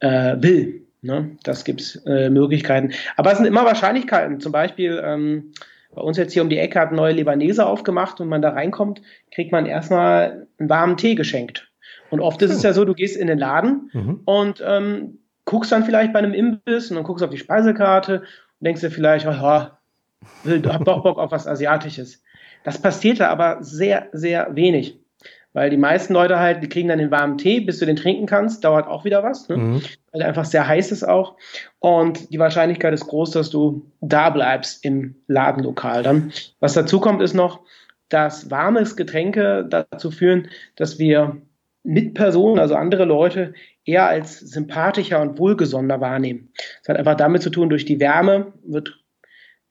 äh, 0.00 0.36
will. 0.40 0.82
Ne? 1.00 1.36
Das 1.44 1.64
gibt 1.64 1.80
es 1.80 1.96
äh, 2.06 2.28
Möglichkeiten. 2.28 2.92
Aber 3.16 3.32
es 3.32 3.38
sind 3.38 3.46
immer 3.46 3.64
Wahrscheinlichkeiten. 3.64 4.40
Zum 4.40 4.52
Beispiel 4.52 5.00
ähm, 5.04 5.52
bei 5.94 6.02
uns 6.02 6.16
jetzt 6.16 6.32
hier 6.32 6.42
um 6.42 6.50
die 6.50 6.58
Ecke 6.58 6.80
hat 6.80 6.92
neue 6.92 7.12
Libanese 7.12 7.66
aufgemacht 7.66 8.20
und 8.20 8.26
wenn 8.26 8.30
man 8.30 8.42
da 8.42 8.50
reinkommt, 8.50 9.00
kriegt 9.32 9.52
man 9.52 9.66
erstmal 9.66 10.46
einen 10.58 10.68
warmen 10.68 10.96
Tee 10.96 11.14
geschenkt. 11.14 11.70
Und 12.10 12.20
oft 12.20 12.40
ist 12.42 12.52
es 12.52 12.62
ja 12.62 12.72
so, 12.72 12.84
du 12.84 12.94
gehst 12.94 13.16
in 13.16 13.26
den 13.26 13.38
Laden 13.38 13.90
mhm. 13.92 14.20
und 14.24 14.62
ähm, 14.66 15.18
guckst 15.48 15.72
dann 15.72 15.84
vielleicht 15.84 16.12
bei 16.12 16.18
einem 16.18 16.34
Imbiss 16.34 16.90
und 16.90 16.96
dann 16.96 17.04
guckst 17.04 17.24
auf 17.24 17.30
die 17.30 17.38
Speisekarte 17.38 18.20
und 18.20 18.64
denkst 18.64 18.82
dir 18.82 18.90
vielleicht, 18.90 19.26
oh, 19.26 19.30
ja, 19.30 19.78
hab 20.44 20.84
doch 20.84 21.02
Bock 21.02 21.18
auf 21.18 21.32
was 21.32 21.46
Asiatisches. 21.46 22.22
Das 22.64 22.82
passiert 22.82 23.20
da 23.20 23.28
aber 23.28 23.62
sehr, 23.62 24.08
sehr 24.12 24.54
wenig. 24.54 25.00
Weil 25.54 25.70
die 25.70 25.78
meisten 25.78 26.12
Leute 26.12 26.38
halt, 26.38 26.62
die 26.62 26.68
kriegen 26.68 26.90
dann 26.90 26.98
den 26.98 27.10
warmen 27.10 27.38
Tee, 27.38 27.60
bis 27.60 27.78
du 27.78 27.86
den 27.86 27.96
trinken 27.96 28.26
kannst, 28.26 28.62
dauert 28.62 28.86
auch 28.88 29.06
wieder 29.06 29.22
was, 29.22 29.48
ne? 29.48 29.56
mhm. 29.56 29.82
weil 30.12 30.20
er 30.20 30.28
einfach 30.28 30.44
sehr 30.44 30.68
heiß 30.68 30.92
ist 30.92 31.02
auch. 31.02 31.36
Und 31.78 32.30
die 32.30 32.38
Wahrscheinlichkeit 32.38 32.92
ist 32.92 33.06
groß, 33.06 33.30
dass 33.30 33.48
du 33.48 33.90
da 34.02 34.28
bleibst 34.28 34.84
im 34.84 35.14
Ladenlokal 35.28 36.02
dann. 36.02 36.30
Was 36.60 36.74
dazu 36.74 37.00
kommt, 37.00 37.22
ist 37.22 37.32
noch, 37.32 37.60
dass 38.10 38.50
warmes 38.50 38.96
Getränke 38.96 39.66
dazu 39.66 40.10
führen, 40.10 40.48
dass 40.76 40.98
wir 40.98 41.40
Mitpersonen, 41.84 42.58
also 42.58 42.74
andere 42.74 43.06
Leute, 43.06 43.54
eher 43.88 44.06
als 44.06 44.38
sympathischer 44.38 45.20
und 45.22 45.38
wohlgesonder 45.38 46.00
wahrnehmen. 46.00 46.50
Das 46.82 46.90
hat 46.90 46.98
einfach 46.98 47.16
damit 47.16 47.42
zu 47.42 47.50
tun, 47.50 47.70
durch 47.70 47.86
die 47.86 47.98
Wärme 47.98 48.52
wird 48.64 49.02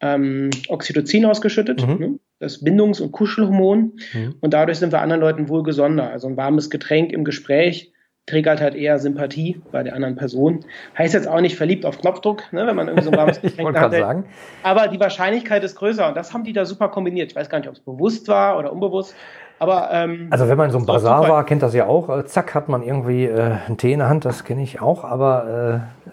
ähm, 0.01 0.49
Oxytocin 0.67 1.25
ausgeschüttet, 1.25 1.85
mhm. 1.85 1.99
ne? 1.99 2.19
das 2.39 2.63
Bindungs- 2.63 2.99
und 2.99 3.11
Kuschelhormon, 3.11 3.93
mhm. 4.13 4.35
und 4.41 4.53
dadurch 4.53 4.79
sind 4.79 4.91
wir 4.91 5.01
anderen 5.01 5.21
Leuten 5.21 5.49
wohlgesonder. 5.49 6.09
Also 6.09 6.27
ein 6.27 6.37
warmes 6.37 6.69
Getränk 6.69 7.11
im 7.11 7.23
Gespräch 7.23 7.93
triggert 8.25 8.59
halt 8.59 8.75
eher 8.75 8.99
Sympathie 8.99 9.61
bei 9.71 9.83
der 9.83 9.95
anderen 9.95 10.15
Person. 10.15 10.65
Heißt 10.97 11.13
jetzt 11.13 11.27
auch 11.27 11.39
nicht 11.39 11.55
verliebt 11.55 11.85
auf 11.85 11.99
Knopfdruck, 11.99 12.51
ne, 12.51 12.67
wenn 12.67 12.75
man 12.75 12.87
irgendwie 12.87 13.05
so 13.05 13.11
ein 13.11 13.17
warmes 13.17 13.41
Getränk 13.41 13.79
hat. 13.79 13.93
Sagen. 13.93 14.25
Aber 14.63 14.87
die 14.87 14.99
Wahrscheinlichkeit 14.99 15.63
ist 15.63 15.75
größer 15.75 16.07
und 16.07 16.17
das 16.17 16.33
haben 16.33 16.43
die 16.43 16.53
da 16.53 16.65
super 16.65 16.89
kombiniert. 16.89 17.31
Ich 17.31 17.35
weiß 17.35 17.49
gar 17.49 17.59
nicht, 17.59 17.69
ob 17.69 17.75
es 17.75 17.81
bewusst 17.81 18.27
war 18.27 18.59
oder 18.59 18.71
unbewusst. 18.73 19.15
Aber, 19.59 19.89
ähm, 19.91 20.27
also 20.29 20.47
wenn 20.47 20.57
man 20.57 20.71
so 20.71 20.77
ein 20.77 20.85
Bazar 20.85 21.27
war, 21.27 21.45
kennt 21.45 21.63
das 21.63 21.73
ja 21.73 21.87
auch. 21.87 22.15
Äh, 22.15 22.25
zack, 22.25 22.53
hat 22.53 22.69
man 22.69 22.83
irgendwie 22.83 23.25
äh, 23.25 23.57
einen 23.65 23.77
Tee 23.77 23.93
in 23.93 23.99
der 23.99 24.09
Hand, 24.09 24.25
das 24.25 24.43
kenne 24.43 24.61
ich 24.61 24.81
auch. 24.81 25.03
Aber 25.03 25.83
äh, 26.05 26.09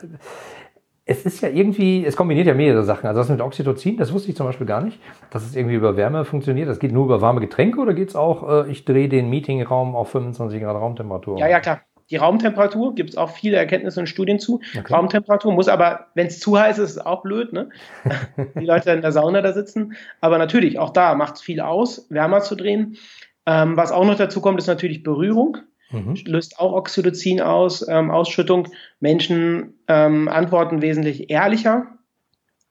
es 1.06 1.26
ist 1.26 1.42
ja 1.42 1.50
irgendwie, 1.50 2.04
es 2.06 2.16
kombiniert 2.16 2.46
ja 2.46 2.54
mehrere 2.54 2.84
Sachen. 2.84 3.06
Also 3.06 3.20
das 3.20 3.28
mit 3.28 3.40
Oxytocin, 3.40 3.98
das 3.98 4.12
wusste 4.12 4.30
ich 4.30 4.36
zum 4.36 4.46
Beispiel 4.46 4.66
gar 4.66 4.80
nicht, 4.80 4.98
dass 5.30 5.44
es 5.44 5.54
irgendwie 5.54 5.74
über 5.74 5.96
Wärme 5.96 6.24
funktioniert. 6.24 6.68
Das 6.68 6.78
geht 6.78 6.92
nur 6.92 7.04
über 7.04 7.20
warme 7.20 7.40
Getränke 7.40 7.80
oder 7.80 7.92
geht 7.92 8.09
es 8.09 8.16
auch, 8.16 8.66
äh, 8.66 8.70
ich 8.70 8.85
drehe 8.85 9.09
den 9.09 9.28
Meetingraum 9.28 9.94
auf 9.94 10.11
25 10.11 10.62
Grad 10.62 10.76
Raumtemperatur? 10.76 11.38
Ja, 11.38 11.48
ja, 11.48 11.61
klar. 11.61 11.80
Die 12.11 12.16
Raumtemperatur 12.16 12.94
gibt 12.94 13.11
es 13.11 13.16
auch 13.16 13.30
viele 13.30 13.57
Erkenntnisse 13.57 13.98
und 13.98 14.09
Studien 14.09 14.38
zu. 14.38 14.61
Raumtemperatur 14.90 15.52
muss 15.52 15.68
aber, 15.68 16.09
wenn 16.14 16.26
es 16.26 16.38
zu 16.38 16.59
heiß 16.59 16.78
ist, 16.78 16.90
ist 16.90 17.07
auch 17.07 17.22
blöd, 17.22 17.54
ne? 17.54 17.70
die 18.61 18.66
Leute 18.66 18.90
in 18.90 19.00
der 19.00 19.12
Sauna 19.12 19.40
da 19.40 19.54
sitzen. 19.54 19.94
Aber 20.20 20.37
natürlich, 20.37 20.78
auch 20.78 20.90
da 20.90 21.14
macht 21.14 21.37
es 21.37 21.40
viel 21.40 21.61
aus, 21.61 22.07
wärmer 22.11 22.42
zu 22.42 22.57
drehen. 22.57 22.98
Ähm, 23.46 23.76
was 23.76 23.92
auch 23.92 24.04
noch 24.04 24.16
dazu 24.16 24.40
kommt, 24.40 24.59
ist 24.59 24.66
natürlich 24.66 25.02
Berührung. 25.02 25.59
Mhm. 25.90 26.16
Löst 26.26 26.59
auch 26.59 26.72
Oxytocin 26.72 27.40
aus, 27.40 27.87
ähm, 27.87 28.11
Ausschüttung. 28.11 28.68
Menschen 29.00 29.74
ähm, 29.88 30.28
antworten 30.28 30.83
wesentlich 30.83 31.30
ehrlicher, 31.30 31.87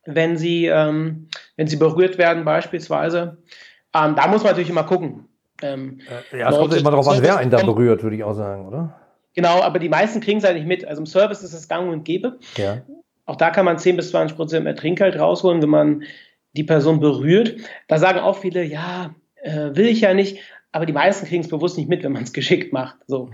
wenn 0.05 0.37
sie, 0.37 0.65
ähm, 0.65 1.29
wenn 1.55 1.67
sie 1.67 1.77
berührt 1.77 2.17
werden, 2.17 2.43
beispielsweise. 2.43 3.37
Ähm, 3.93 4.15
da 4.15 4.27
muss 4.27 4.43
man 4.43 4.51
natürlich 4.51 4.69
immer 4.69 4.83
gucken. 4.83 5.29
Ähm, 5.61 5.99
äh, 6.31 6.39
ja, 6.39 6.49
es 6.49 6.57
kommt 6.57 6.73
immer 6.73 6.91
darauf 6.91 7.07
an, 7.07 7.21
wer 7.21 7.37
einen 7.37 7.51
da 7.51 7.63
berührt, 7.63 8.03
würde 8.03 8.15
ich 8.15 8.23
auch 8.23 8.33
sagen, 8.33 8.67
oder? 8.67 8.99
Genau, 9.35 9.61
aber 9.61 9.79
die 9.79 9.89
meisten 9.89 10.19
kriegen 10.19 10.39
es 10.39 10.43
halt 10.43 10.55
nicht 10.55 10.67
mit. 10.67 10.85
Also 10.85 11.01
im 11.01 11.05
Service 11.05 11.43
ist 11.43 11.53
es 11.53 11.67
gang 11.67 11.91
und 11.91 12.03
gäbe. 12.03 12.39
Ja. 12.57 12.81
Auch 13.25 13.35
da 13.35 13.51
kann 13.51 13.65
man 13.65 13.79
10 13.79 13.95
bis 13.95 14.09
20 14.11 14.35
Prozent 14.35 14.63
mehr 14.65 14.75
Trinkgeld 14.75 15.17
rausholen, 15.17 15.61
wenn 15.61 15.69
man 15.69 16.03
die 16.53 16.63
Person 16.63 16.99
berührt. 16.99 17.55
Da 17.87 17.97
sagen 17.97 18.19
auch 18.19 18.37
viele, 18.37 18.63
ja, 18.63 19.15
äh, 19.41 19.71
will 19.73 19.87
ich 19.87 20.01
ja 20.01 20.13
nicht 20.13 20.39
aber 20.73 20.85
die 20.85 20.93
meisten 20.93 21.27
kriegen 21.27 21.43
es 21.43 21.49
bewusst 21.49 21.77
nicht 21.77 21.87
mit, 21.87 22.03
wenn 22.03 22.11
man 22.11 22.23
es 22.23 22.33
geschickt 22.33 22.73
macht. 22.73 22.97
So 23.07 23.29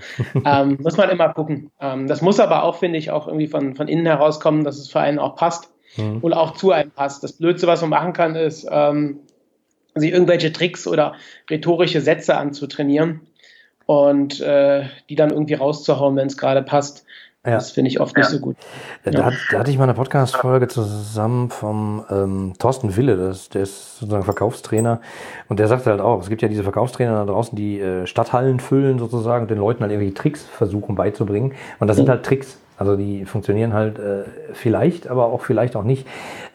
ähm, 0.46 0.78
muss 0.82 0.98
man 0.98 1.10
immer 1.10 1.34
gucken. 1.34 1.72
Ähm, 1.80 2.08
das 2.08 2.22
muss 2.22 2.40
aber 2.40 2.64
auch, 2.64 2.76
finde 2.76 3.00
ich, 3.00 3.10
auch 3.10 3.28
irgendwie 3.28 3.48
von, 3.48 3.76
von 3.76 3.88
innen 3.88 4.06
herauskommen, 4.06 4.64
dass 4.64 4.78
es 4.78 4.92
für 4.92 5.00
einen 5.00 5.18
auch 5.18 5.36
passt 5.36 5.72
mhm. 5.98 6.20
und 6.20 6.34
auch 6.34 6.54
zu 6.54 6.72
einem 6.72 6.92
passt. 6.92 7.24
Das 7.24 7.34
Blödste, 7.34 7.66
was 7.66 7.82
man 7.82 7.90
machen 7.90 8.14
kann, 8.14 8.36
ist, 8.36 8.68
ähm, 8.70 9.22
sich 9.96 10.12
irgendwelche 10.12 10.52
Tricks 10.52 10.86
oder 10.86 11.16
rhetorische 11.50 12.02
Sätze 12.02 12.38
anzutrainieren 12.38 13.22
und 13.86 14.40
äh, 14.42 14.84
die 15.10 15.16
dann 15.16 15.32
irgendwie 15.32 15.56
rauszuhauen, 15.56 16.16
wenn 16.16 16.28
es 16.28 16.38
gerade 16.38 16.62
passt. 16.62 17.06
Ja. 17.46 17.54
Das 17.54 17.72
finde 17.72 17.90
ich 17.90 18.02
oft 18.02 18.18
nicht 18.18 18.28
so 18.28 18.40
gut. 18.40 18.58
Da, 19.06 19.12
ja. 19.12 19.32
da, 19.52 19.60
hatte 19.60 19.72
ich 19.72 19.78
mal 19.78 19.86
eine 19.86 19.94
Podcast-Folge 19.94 20.68
zusammen 20.68 21.50
vom 21.50 22.04
ähm, 22.10 22.54
Thorsten 22.60 22.98
Wille, 22.98 23.16
das, 23.16 23.48
der 23.48 23.62
ist 23.62 23.98
sozusagen 23.98 24.26
Verkaufstrainer. 24.26 25.00
Und 25.48 25.58
der 25.58 25.70
sagte 25.70 25.90
halt 25.90 26.02
auch, 26.02 26.22
es 26.22 26.28
gibt 26.28 26.42
ja 26.42 26.50
diese 26.50 26.64
Verkaufstrainer 26.64 27.26
da 27.26 27.32
draußen, 27.32 27.56
die 27.56 27.80
äh, 27.80 28.06
Stadthallen 28.08 28.60
füllen 28.60 29.00
sozusagen 29.00 29.44
und 29.44 29.52
den 29.52 29.58
Leuten 29.58 29.82
halt 29.84 29.94
irgendwie 29.94 30.14
Tricks 30.14 30.44
versuchen 30.44 30.96
beizubringen. 30.96 31.54
Und 31.80 31.88
das 31.88 31.96
mhm. 31.96 32.02
sind 32.02 32.10
halt 32.10 32.26
Tricks. 32.26 32.58
Also 32.78 32.98
die 32.98 33.24
funktionieren 33.24 33.74
halt 33.74 34.00
äh, 34.00 34.24
vielleicht, 34.52 35.08
aber 35.08 35.28
auch 35.28 35.42
vielleicht 35.42 35.78
auch 35.78 35.84
nicht. 35.84 36.08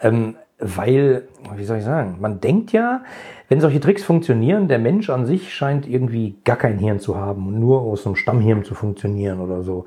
Ähm, 0.03 0.37
weil, 0.65 1.29
wie 1.57 1.65
soll 1.65 1.79
ich 1.79 1.85
sagen, 1.85 2.17
man 2.21 2.41
denkt 2.41 2.73
ja, 2.73 3.03
wenn 3.49 3.61
solche 3.61 3.81
Tricks 3.81 4.03
funktionieren, 4.03 4.69
der 4.69 4.79
Mensch 4.79 5.11
an 5.11 5.27
sich 5.27 5.53
scheint 5.53 5.87
irgendwie 5.87 6.37
gar 6.45 6.57
kein 6.57 6.79
Hirn 6.79 6.99
zu 6.99 7.17
haben 7.17 7.47
und 7.47 7.61
nur 7.61 7.83
aus 7.83 8.07
einem 8.07 8.17
Stammhirn 8.17 8.65
zu 8.65 8.75
funktionieren 8.75 9.41
oder 9.41 9.63
so. 9.63 9.85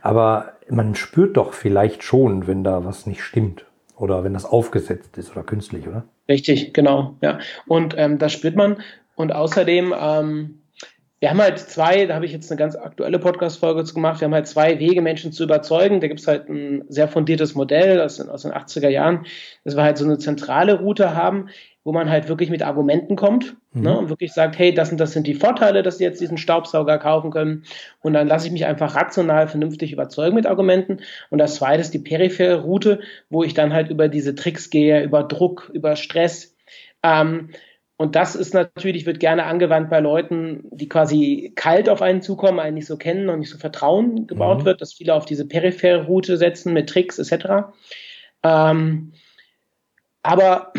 Aber 0.00 0.52
man 0.68 0.94
spürt 0.94 1.36
doch 1.36 1.52
vielleicht 1.52 2.04
schon, 2.04 2.46
wenn 2.46 2.62
da 2.62 2.84
was 2.84 3.06
nicht 3.06 3.22
stimmt 3.22 3.66
oder 3.96 4.22
wenn 4.22 4.32
das 4.32 4.44
aufgesetzt 4.44 5.18
ist 5.18 5.32
oder 5.32 5.42
künstlich, 5.42 5.88
oder? 5.88 6.04
Richtig, 6.28 6.72
genau, 6.72 7.16
ja. 7.20 7.40
Und 7.66 7.94
ähm, 7.98 8.18
das 8.18 8.32
spürt 8.32 8.54
man. 8.54 8.76
Und 9.16 9.32
außerdem, 9.32 9.92
ähm, 10.00 10.59
wir 11.20 11.28
haben 11.28 11.40
halt 11.40 11.58
zwei, 11.58 12.06
da 12.06 12.14
habe 12.14 12.24
ich 12.24 12.32
jetzt 12.32 12.50
eine 12.50 12.58
ganz 12.58 12.74
aktuelle 12.76 13.18
Podcast-Folge 13.18 13.84
zu 13.84 13.92
gemacht, 13.94 14.20
wir 14.20 14.24
haben 14.24 14.34
halt 14.34 14.48
zwei 14.48 14.78
Wege, 14.78 15.02
Menschen 15.02 15.32
zu 15.32 15.44
überzeugen. 15.44 16.00
Da 16.00 16.08
gibt 16.08 16.20
es 16.20 16.26
halt 16.26 16.48
ein 16.48 16.84
sehr 16.88 17.08
fundiertes 17.08 17.54
Modell 17.54 18.00
aus 18.00 18.16
den, 18.16 18.30
aus 18.30 18.42
den 18.42 18.52
80er 18.52 18.88
Jahren, 18.88 19.26
dass 19.64 19.76
wir 19.76 19.82
halt 19.82 19.98
so 19.98 20.06
eine 20.06 20.16
zentrale 20.16 20.80
Route 20.80 21.14
haben, 21.14 21.50
wo 21.84 21.92
man 21.92 22.08
halt 22.08 22.28
wirklich 22.28 22.48
mit 22.48 22.62
Argumenten 22.62 23.16
kommt 23.16 23.54
mhm. 23.72 23.82
ne, 23.82 23.98
und 23.98 24.08
wirklich 24.08 24.32
sagt, 24.32 24.58
hey, 24.58 24.72
das 24.72 24.90
und 24.90 24.98
das 24.98 25.12
sind 25.12 25.26
die 25.26 25.34
Vorteile, 25.34 25.82
dass 25.82 25.98
Sie 25.98 26.04
jetzt 26.04 26.22
diesen 26.22 26.38
Staubsauger 26.38 26.96
kaufen 26.96 27.30
können. 27.30 27.64
Und 28.00 28.14
dann 28.14 28.26
lasse 28.26 28.46
ich 28.46 28.52
mich 28.52 28.64
einfach 28.64 28.96
rational, 28.96 29.46
vernünftig 29.46 29.92
überzeugen 29.92 30.36
mit 30.36 30.46
Argumenten. 30.46 31.00
Und 31.28 31.38
das 31.38 31.56
zweite 31.56 31.82
ist 31.82 31.92
die 31.92 31.98
periphere 31.98 32.62
Route, 32.62 33.00
wo 33.28 33.44
ich 33.44 33.52
dann 33.52 33.74
halt 33.74 33.90
über 33.90 34.08
diese 34.08 34.34
Tricks 34.34 34.70
gehe, 34.70 35.02
über 35.02 35.22
Druck, 35.22 35.70
über 35.74 35.96
Stress. 35.96 36.56
Ähm, 37.02 37.50
und 38.00 38.16
das 38.16 38.34
ist 38.34 38.54
natürlich, 38.54 39.04
wird 39.04 39.20
gerne 39.20 39.44
angewandt 39.44 39.90
bei 39.90 40.00
Leuten, 40.00 40.64
die 40.70 40.88
quasi 40.88 41.52
kalt 41.54 41.86
auf 41.90 42.00
einen 42.00 42.22
zukommen, 42.22 42.58
einen 42.58 42.76
nicht 42.76 42.86
so 42.86 42.96
kennen 42.96 43.28
und 43.28 43.40
nicht 43.40 43.50
so 43.50 43.58
Vertrauen 43.58 44.26
gebaut 44.26 44.60
mhm. 44.60 44.64
wird, 44.64 44.80
dass 44.80 44.94
viele 44.94 45.12
auf 45.12 45.26
diese 45.26 45.46
periphere 45.46 46.06
Route 46.06 46.38
setzen 46.38 46.72
mit 46.72 46.88
Tricks 46.88 47.18
etc. 47.18 47.74
Ähm, 48.42 49.12
aber 50.22 50.72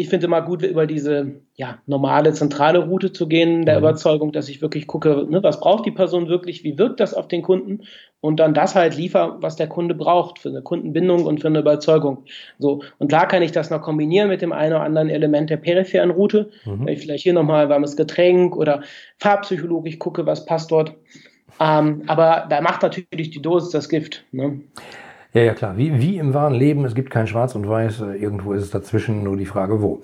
ich 0.00 0.08
finde 0.08 0.26
immer 0.26 0.42
gut, 0.42 0.62
über 0.62 0.86
diese 0.86 1.42
ja, 1.54 1.78
normale 1.86 2.32
zentrale 2.32 2.78
Route 2.78 3.12
zu 3.12 3.28
gehen, 3.28 3.66
der 3.66 3.76
mhm. 3.76 3.84
Überzeugung, 3.84 4.32
dass 4.32 4.48
ich 4.48 4.62
wirklich 4.62 4.86
gucke, 4.86 5.26
ne, 5.28 5.42
was 5.42 5.60
braucht 5.60 5.84
die 5.84 5.90
Person 5.90 6.28
wirklich, 6.28 6.64
wie 6.64 6.78
wirkt 6.78 7.00
das 7.00 7.14
auf 7.14 7.28
den 7.28 7.42
Kunden 7.42 7.82
und 8.20 8.40
dann 8.40 8.54
das 8.54 8.74
halt 8.74 8.96
liefer, 8.96 9.36
was 9.40 9.56
der 9.56 9.68
Kunde 9.68 9.94
braucht 9.94 10.38
für 10.38 10.48
eine 10.48 10.62
Kundenbindung 10.62 11.26
und 11.26 11.40
für 11.40 11.48
eine 11.48 11.60
Überzeugung. 11.60 12.24
So 12.58 12.82
und 12.98 13.08
klar 13.08 13.28
kann 13.28 13.42
ich 13.42 13.52
das 13.52 13.70
noch 13.70 13.82
kombinieren 13.82 14.28
mit 14.28 14.42
dem 14.42 14.52
einen 14.52 14.72
oder 14.72 14.84
anderen 14.84 15.10
Element 15.10 15.50
der 15.50 15.58
peripheren 15.58 16.10
Route, 16.10 16.50
mhm. 16.64 16.86
wenn 16.86 16.94
ich 16.94 17.00
vielleicht 17.00 17.22
hier 17.22 17.34
nochmal 17.34 17.68
warmes 17.68 17.96
Getränk 17.96 18.56
oder 18.56 18.82
Farbpsychologisch 19.18 19.98
gucke, 19.98 20.24
was 20.26 20.46
passt 20.46 20.70
dort. 20.70 20.94
Ähm, 21.60 22.04
aber 22.06 22.46
da 22.48 22.62
macht 22.62 22.82
natürlich 22.82 23.30
die 23.30 23.42
Dosis 23.42 23.70
das 23.70 23.88
Gift. 23.88 24.24
Ne? 24.32 24.60
Ja, 25.32 25.42
ja, 25.42 25.54
klar. 25.54 25.76
Wie, 25.76 26.00
wie 26.00 26.18
im 26.18 26.34
wahren 26.34 26.54
Leben, 26.54 26.84
es 26.84 26.94
gibt 26.94 27.10
kein 27.10 27.26
Schwarz 27.26 27.54
und 27.54 27.68
Weiß, 27.68 28.00
äh, 28.00 28.16
irgendwo 28.16 28.52
ist 28.52 28.62
es 28.62 28.70
dazwischen, 28.70 29.22
nur 29.22 29.36
die 29.36 29.46
Frage 29.46 29.80
wo. 29.80 30.00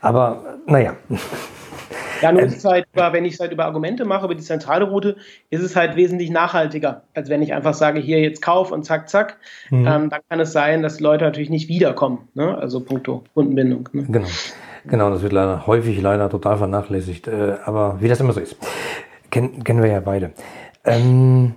Aber 0.00 0.58
naja. 0.66 0.96
Ja, 2.22 2.32
nur 2.32 2.42
ist 2.44 2.56
es 2.56 2.64
halt, 2.64 2.86
wenn 2.94 3.24
ich 3.26 3.34
es 3.34 3.40
halt 3.40 3.52
über 3.52 3.66
Argumente 3.66 4.06
mache, 4.06 4.24
über 4.24 4.34
die 4.34 4.42
zentrale 4.42 4.86
Route, 4.86 5.16
ist 5.50 5.62
es 5.62 5.76
halt 5.76 5.96
wesentlich 5.96 6.30
nachhaltiger, 6.30 7.02
als 7.14 7.28
wenn 7.28 7.42
ich 7.42 7.52
einfach 7.52 7.74
sage, 7.74 8.00
hier 8.00 8.20
jetzt 8.20 8.40
Kauf 8.40 8.72
und 8.72 8.84
zack, 8.84 9.10
zack. 9.10 9.36
Mhm. 9.68 9.86
Ähm, 9.86 10.10
dann 10.10 10.20
kann 10.28 10.40
es 10.40 10.52
sein, 10.52 10.82
dass 10.82 10.98
Leute 11.00 11.24
natürlich 11.24 11.50
nicht 11.50 11.68
wiederkommen. 11.68 12.28
Ne? 12.34 12.56
Also 12.56 12.80
punkto 12.80 13.24
Kundenbindung. 13.34 13.88
Ne? 13.92 14.06
Genau. 14.08 14.28
Genau, 14.86 15.10
das 15.10 15.20
wird 15.20 15.34
leider 15.34 15.66
häufig 15.66 16.00
leider 16.00 16.30
total 16.30 16.56
vernachlässigt. 16.56 17.28
Äh, 17.28 17.56
aber 17.66 17.98
wie 18.00 18.08
das 18.08 18.20
immer 18.20 18.32
so 18.32 18.40
ist, 18.40 18.56
kennen, 19.30 19.62
kennen 19.62 19.82
wir 19.82 19.90
ja 19.90 20.00
beide. 20.00 20.32
Ähm, 20.84 21.54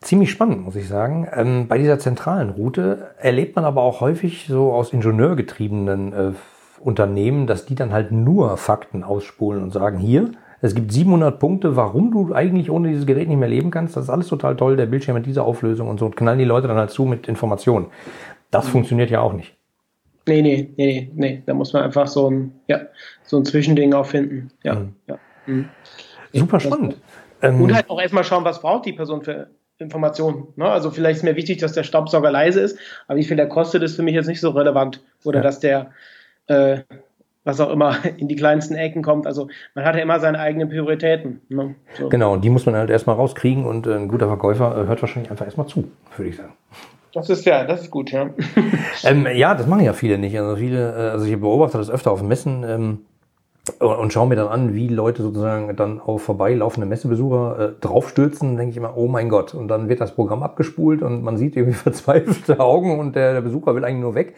ziemlich 0.00 0.30
spannend, 0.30 0.64
muss 0.64 0.76
ich 0.76 0.88
sagen. 0.88 1.28
Ähm, 1.34 1.68
bei 1.68 1.78
dieser 1.78 1.98
zentralen 1.98 2.50
Route 2.50 3.10
erlebt 3.18 3.56
man 3.56 3.64
aber 3.64 3.82
auch 3.82 4.00
häufig 4.00 4.46
so 4.48 4.72
aus 4.72 4.92
ingenieurgetriebenen 4.92 6.12
äh, 6.12 6.32
Unternehmen, 6.80 7.46
dass 7.46 7.66
die 7.66 7.74
dann 7.74 7.92
halt 7.92 8.12
nur 8.12 8.56
Fakten 8.56 9.02
ausspulen 9.02 9.62
und 9.62 9.72
sagen, 9.72 9.98
hier, 9.98 10.32
es 10.60 10.74
gibt 10.74 10.92
700 10.92 11.38
Punkte, 11.38 11.76
warum 11.76 12.10
du 12.10 12.34
eigentlich 12.34 12.70
ohne 12.70 12.88
dieses 12.88 13.06
Gerät 13.06 13.28
nicht 13.28 13.38
mehr 13.38 13.48
leben 13.48 13.70
kannst. 13.70 13.96
Das 13.96 14.04
ist 14.04 14.10
alles 14.10 14.26
total 14.26 14.56
toll, 14.56 14.76
der 14.76 14.86
Bildschirm 14.86 15.14
mit 15.14 15.26
dieser 15.26 15.44
Auflösung 15.44 15.88
und 15.88 16.00
so. 16.00 16.06
Und 16.06 16.16
knallen 16.16 16.38
die 16.38 16.44
Leute 16.44 16.66
dann 16.66 16.76
halt 16.76 16.90
zu 16.90 17.04
mit 17.04 17.28
Informationen. 17.28 17.86
Das 18.50 18.66
mhm. 18.66 18.70
funktioniert 18.70 19.10
ja 19.10 19.20
auch 19.20 19.32
nicht. 19.32 19.56
Nee, 20.26 20.42
nee, 20.42 20.70
nee, 20.76 21.10
nee. 21.14 21.42
Da 21.46 21.54
muss 21.54 21.72
man 21.72 21.84
einfach 21.84 22.06
so 22.06 22.30
ein, 22.30 22.52
ja, 22.66 22.80
so 23.22 23.38
ein 23.38 23.44
Zwischending 23.44 23.94
auch 23.94 24.06
finden. 24.06 24.50
Ja, 24.62 24.74
mhm. 24.74 24.94
ja. 25.06 25.18
Mhm. 25.46 25.68
Super 26.32 26.60
spannend. 26.60 26.96
Und 27.40 27.48
ähm, 27.48 27.74
halt 27.74 27.88
auch 27.88 28.00
erstmal 28.00 28.24
schauen, 28.24 28.44
was 28.44 28.60
braucht 28.60 28.84
die 28.84 28.92
Person 28.92 29.22
für 29.22 29.48
Informationen. 29.78 30.48
Ne? 30.56 30.66
Also 30.66 30.90
vielleicht 30.90 31.18
ist 31.18 31.22
mir 31.22 31.36
wichtig, 31.36 31.58
dass 31.58 31.72
der 31.72 31.84
Staubsauger 31.84 32.30
leise 32.30 32.60
ist, 32.60 32.78
aber 33.06 33.18
wie 33.18 33.24
viel 33.24 33.36
der 33.36 33.48
kostet, 33.48 33.82
ist 33.82 33.96
für 33.96 34.02
mich 34.02 34.14
jetzt 34.14 34.26
nicht 34.26 34.40
so 34.40 34.50
relevant. 34.50 35.02
Oder 35.24 35.38
ja. 35.38 35.42
dass 35.42 35.60
der, 35.60 35.90
äh, 36.48 36.80
was 37.44 37.60
auch 37.60 37.70
immer, 37.70 37.96
in 38.16 38.28
die 38.28 38.36
kleinsten 38.36 38.74
Ecken 38.74 39.02
kommt. 39.02 39.26
Also 39.26 39.48
man 39.74 39.84
hat 39.84 39.94
ja 39.94 40.02
immer 40.02 40.20
seine 40.20 40.40
eigenen 40.40 40.68
Prioritäten. 40.68 41.40
Ne? 41.48 41.74
So. 41.96 42.08
Genau, 42.08 42.32
und 42.32 42.44
die 42.44 42.50
muss 42.50 42.66
man 42.66 42.74
halt 42.74 42.90
erstmal 42.90 43.16
rauskriegen 43.16 43.64
und 43.64 43.86
äh, 43.86 43.94
ein 43.94 44.08
guter 44.08 44.26
Verkäufer 44.26 44.72
äh, 44.76 44.86
hört 44.86 45.00
wahrscheinlich 45.00 45.30
einfach 45.30 45.46
erstmal 45.46 45.66
zu, 45.66 45.90
würde 46.16 46.30
ich 46.30 46.36
sagen. 46.36 46.52
Das 47.14 47.30
ist 47.30 47.46
ja, 47.46 47.64
das 47.64 47.82
ist 47.82 47.90
gut, 47.90 48.12
ja. 48.12 48.30
ähm, 49.04 49.26
ja, 49.32 49.54
das 49.54 49.66
machen 49.66 49.84
ja 49.84 49.92
viele 49.92 50.18
nicht. 50.18 50.38
Also 50.38 50.56
viele, 50.56 50.92
äh, 50.92 51.10
also 51.10 51.24
ich 51.24 51.40
beobachte 51.40 51.78
das 51.78 51.90
öfter 51.90 52.10
auf 52.10 52.22
Messen. 52.22 52.64
Ähm, 52.64 52.98
und 53.70 54.12
schaue 54.12 54.28
mir 54.28 54.36
dann 54.36 54.48
an, 54.48 54.74
wie 54.74 54.88
Leute 54.88 55.22
sozusagen 55.22 55.74
dann 55.76 56.00
auf 56.00 56.22
vorbeilaufende 56.22 56.86
Messebesucher 56.86 57.58
äh, 57.58 57.80
draufstürzen, 57.80 58.56
denke 58.56 58.70
ich 58.70 58.76
immer, 58.76 58.96
oh 58.96 59.08
mein 59.08 59.28
Gott. 59.28 59.54
Und 59.54 59.68
dann 59.68 59.88
wird 59.88 60.00
das 60.00 60.14
Programm 60.14 60.42
abgespult 60.42 61.02
und 61.02 61.22
man 61.22 61.36
sieht 61.36 61.56
irgendwie 61.56 61.74
verzweifelte 61.78 62.60
Augen 62.60 62.98
und 62.98 63.16
der, 63.16 63.34
der 63.34 63.40
Besucher 63.40 63.74
will 63.74 63.84
eigentlich 63.84 64.02
nur 64.02 64.14
weg. 64.14 64.34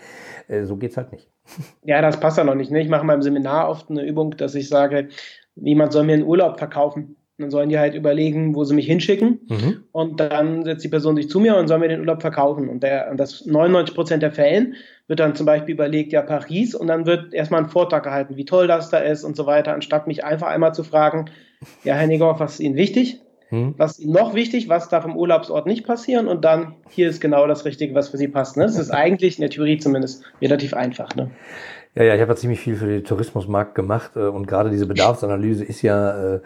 Äh, 0.48 0.64
so 0.64 0.76
geht's 0.76 0.96
halt 0.96 1.12
nicht. 1.12 1.28
Ja, 1.84 2.02
das 2.02 2.20
passt 2.20 2.38
ja 2.38 2.44
noch 2.44 2.54
nicht. 2.54 2.70
Ne? 2.70 2.80
Ich 2.80 2.88
mache 2.88 3.00
in 3.02 3.06
meinem 3.06 3.22
Seminar 3.22 3.68
oft 3.68 3.90
eine 3.90 4.06
Übung, 4.06 4.36
dass 4.36 4.54
ich 4.54 4.68
sage, 4.68 5.08
niemand 5.56 5.92
soll 5.92 6.04
mir 6.04 6.14
einen 6.14 6.24
Urlaub 6.24 6.58
verkaufen. 6.58 7.16
Dann 7.38 7.50
sollen 7.50 7.70
die 7.70 7.78
halt 7.78 7.94
überlegen, 7.94 8.54
wo 8.54 8.64
sie 8.64 8.74
mich 8.74 8.86
hinschicken. 8.86 9.40
Mhm. 9.48 9.84
Und 9.92 10.20
dann 10.20 10.62
setzt 10.64 10.84
die 10.84 10.88
Person 10.88 11.16
sich 11.16 11.30
zu 11.30 11.40
mir 11.40 11.56
und 11.56 11.68
soll 11.68 11.78
mir 11.78 11.88
den 11.88 12.00
Urlaub 12.00 12.20
verkaufen. 12.20 12.68
Und, 12.68 12.82
der, 12.82 13.10
und 13.10 13.18
das 13.18 13.46
99 13.46 13.94
Prozent 13.94 14.22
der 14.22 14.32
Fällen 14.32 14.74
wird 15.10 15.18
dann 15.18 15.34
zum 15.34 15.44
Beispiel 15.44 15.74
überlegt, 15.74 16.12
ja, 16.12 16.22
Paris. 16.22 16.72
Und 16.72 16.86
dann 16.86 17.04
wird 17.04 17.34
erstmal 17.34 17.60
ein 17.60 17.68
Vortrag 17.68 18.04
gehalten, 18.04 18.36
wie 18.36 18.44
toll 18.44 18.68
das 18.68 18.90
da 18.90 18.98
ist 18.98 19.24
und 19.24 19.34
so 19.34 19.44
weiter, 19.44 19.74
anstatt 19.74 20.06
mich 20.06 20.24
einfach 20.24 20.46
einmal 20.46 20.72
zu 20.72 20.84
fragen, 20.84 21.24
ja, 21.82 21.94
Herr 21.94 22.06
Negoff, 22.06 22.38
was 22.38 22.52
ist 22.52 22.60
Ihnen 22.60 22.76
wichtig? 22.76 23.20
Mhm. 23.50 23.74
Was 23.76 23.98
ist 23.98 24.04
Ihnen 24.04 24.12
noch 24.12 24.34
wichtig? 24.34 24.68
Was 24.68 24.88
darf 24.88 25.04
im 25.04 25.16
Urlaubsort 25.16 25.66
nicht 25.66 25.84
passieren? 25.84 26.28
Und 26.28 26.44
dann, 26.44 26.76
hier 26.90 27.08
ist 27.08 27.20
genau 27.20 27.48
das 27.48 27.64
Richtige, 27.64 27.92
was 27.92 28.10
für 28.10 28.18
Sie 28.18 28.28
passt. 28.28 28.56
Ne? 28.56 28.62
Das 28.62 28.78
ist 28.78 28.92
eigentlich 28.92 29.36
in 29.36 29.40
der 29.40 29.50
Theorie 29.50 29.78
zumindest 29.78 30.22
relativ 30.40 30.74
einfach. 30.74 31.12
Ne? 31.16 31.32
Ja, 31.96 32.04
ja, 32.04 32.14
ich 32.14 32.20
habe 32.20 32.30
ja 32.30 32.36
ziemlich 32.36 32.60
viel 32.60 32.76
für 32.76 32.86
den 32.86 33.02
Tourismusmarkt 33.02 33.74
gemacht 33.74 34.12
äh, 34.14 34.20
und 34.20 34.46
gerade 34.46 34.70
diese 34.70 34.86
Bedarfsanalyse 34.86 35.64
ist 35.64 35.82
ja 35.82 36.34
äh, 36.36 36.40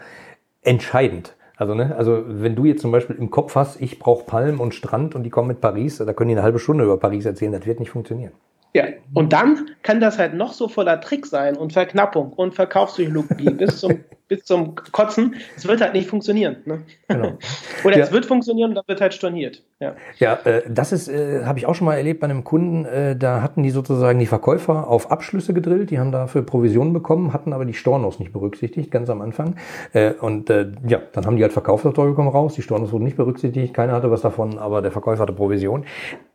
entscheidend. 0.63 1.35
Also, 1.55 1.75
ne, 1.75 1.95
also 1.95 2.23
wenn 2.25 2.55
du 2.55 2.65
jetzt 2.65 2.81
zum 2.81 2.91
Beispiel 2.91 3.15
im 3.15 3.29
Kopf 3.29 3.53
hast, 3.53 3.79
ich 3.79 3.99
brauche 3.99 4.25
Palm 4.25 4.59
und 4.59 4.73
Strand 4.73 5.13
und 5.13 5.21
die 5.21 5.29
kommen 5.29 5.49
mit 5.49 5.61
Paris, 5.61 5.99
da 5.99 6.13
können 6.13 6.29
die 6.29 6.35
eine 6.35 6.43
halbe 6.43 6.57
Stunde 6.57 6.83
über 6.83 6.97
Paris 6.97 7.25
erzählen, 7.25 7.51
das 7.51 7.67
wird 7.67 7.79
nicht 7.79 7.91
funktionieren. 7.91 8.31
Ja, 8.75 8.87
und 9.13 9.31
dann 9.31 9.71
kann 9.83 10.01
das 10.01 10.19
halt 10.19 10.33
noch 10.33 10.51
so 10.51 10.67
voller 10.67 10.99
Trick 10.99 11.25
sein 11.25 11.55
und 11.55 11.71
Verknappung 11.71 12.33
und 12.33 12.55
Verkaufspsychologie 12.55 13.51
bis 13.51 13.79
zum 13.79 14.03
bis 14.27 14.43
zum 14.45 14.75
Kotzen. 14.75 15.35
Es 15.55 15.67
wird 15.67 15.81
halt 15.81 15.93
nicht 15.93 16.09
funktionieren. 16.09 16.57
Ne? 16.65 16.81
Genau. 17.07 17.37
Oder 17.83 17.97
ja. 17.97 18.03
es 18.03 18.11
wird 18.11 18.25
funktionieren 18.25 18.69
und 18.69 18.75
dann 18.75 18.83
wird 18.87 19.01
halt 19.01 19.13
storniert. 19.13 19.63
Ja, 19.79 19.95
ja 20.17 20.33
äh, 20.45 20.63
das 20.67 20.91
ist, 20.91 21.07
äh, 21.07 21.43
habe 21.45 21.59
ich 21.59 21.65
auch 21.65 21.75
schon 21.75 21.85
mal 21.85 21.95
erlebt 21.95 22.19
bei 22.21 22.25
einem 22.25 22.43
Kunden. 22.43 22.85
Äh, 22.85 23.15
da 23.15 23.41
hatten 23.41 23.63
die 23.63 23.69
sozusagen 23.69 24.19
die 24.19 24.25
Verkäufer 24.25 24.87
auf 24.87 25.11
Abschlüsse 25.11 25.53
gedrillt. 25.53 25.91
Die 25.91 25.99
haben 25.99 26.11
dafür 26.11 26.41
Provisionen 26.43 26.93
bekommen, 26.93 27.33
hatten 27.33 27.53
aber 27.53 27.65
die 27.65 27.73
Stornos 27.73 28.19
nicht 28.19 28.33
berücksichtigt, 28.33 28.91
ganz 28.91 29.09
am 29.09 29.21
Anfang. 29.21 29.55
Äh, 29.93 30.13
und 30.13 30.49
äh, 30.49 30.71
ja, 30.87 31.01
dann 31.13 31.25
haben 31.25 31.37
die 31.37 31.43
halt 31.43 31.53
verkauft, 31.53 31.85
das 31.85 31.93
Teure 31.93 32.13
kommen 32.13 32.29
raus. 32.29 32.55
Die 32.55 32.61
Stornos 32.61 32.91
wurden 32.91 33.03
nicht 33.03 33.17
berücksichtigt. 33.17 33.73
Keiner 33.73 33.93
hatte 33.93 34.11
was 34.11 34.21
davon, 34.21 34.57
aber 34.57 34.81
der 34.81 34.91
Verkäufer 34.91 35.23
hatte 35.23 35.33
Provision. 35.33 35.85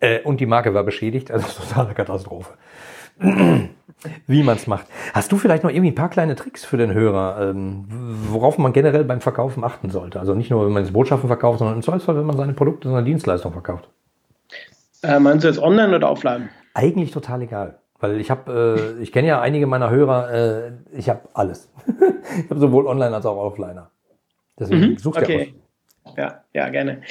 Äh, 0.00 0.20
und 0.20 0.40
die 0.40 0.46
Marke 0.46 0.74
war 0.74 0.84
beschädigt. 0.84 1.30
Also 1.30 1.46
totale 1.62 1.94
Katastrophe 1.94 2.50
wie 4.26 4.42
man 4.42 4.56
es 4.56 4.66
macht. 4.66 4.86
Hast 5.12 5.30
du 5.32 5.36
vielleicht 5.36 5.62
noch 5.62 5.70
irgendwie 5.70 5.90
ein 5.90 5.94
paar 5.94 6.10
kleine 6.10 6.34
Tricks 6.34 6.64
für 6.64 6.76
den 6.76 6.92
Hörer, 6.92 7.50
ähm, 7.50 7.84
worauf 8.28 8.58
man 8.58 8.72
generell 8.72 9.04
beim 9.04 9.20
Verkaufen 9.20 9.64
achten 9.64 9.90
sollte? 9.90 10.20
Also 10.20 10.34
nicht 10.34 10.50
nur, 10.50 10.64
wenn 10.66 10.72
man 10.72 10.84
jetzt 10.84 10.92
Botschaften 10.92 11.28
verkauft, 11.28 11.58
sondern 11.58 11.76
im 11.76 11.82
Zweifelsfall, 11.82 12.16
wenn 12.16 12.26
man 12.26 12.36
seine 12.36 12.52
Produkte, 12.52 12.88
seine 12.88 13.04
Dienstleistung 13.04 13.52
verkauft. 13.52 13.88
Äh, 15.02 15.18
meinst 15.18 15.44
du 15.44 15.48
jetzt 15.48 15.60
online 15.60 15.96
oder 15.96 16.10
offline? 16.10 16.50
Eigentlich 16.74 17.10
total 17.10 17.42
egal. 17.42 17.78
Weil 18.00 18.20
ich 18.20 18.30
habe, 18.30 18.96
äh, 18.98 19.02
ich 19.02 19.12
kenne 19.12 19.28
ja 19.28 19.40
einige 19.40 19.66
meiner 19.66 19.90
Hörer, 19.90 20.32
äh, 20.32 20.72
ich 20.92 21.08
habe 21.08 21.20
alles. 21.34 21.70
ich 21.86 22.50
habe 22.50 22.60
sowohl 22.60 22.86
online 22.86 23.14
als 23.14 23.26
auch 23.26 23.36
offliner. 23.36 23.90
Deswegen 24.58 24.80
mhm, 24.80 24.98
suchst 24.98 25.20
du 25.20 25.24
okay. 25.24 25.54
ja 26.16 26.24
Ja, 26.24 26.44
ja, 26.52 26.68
gerne. 26.70 27.02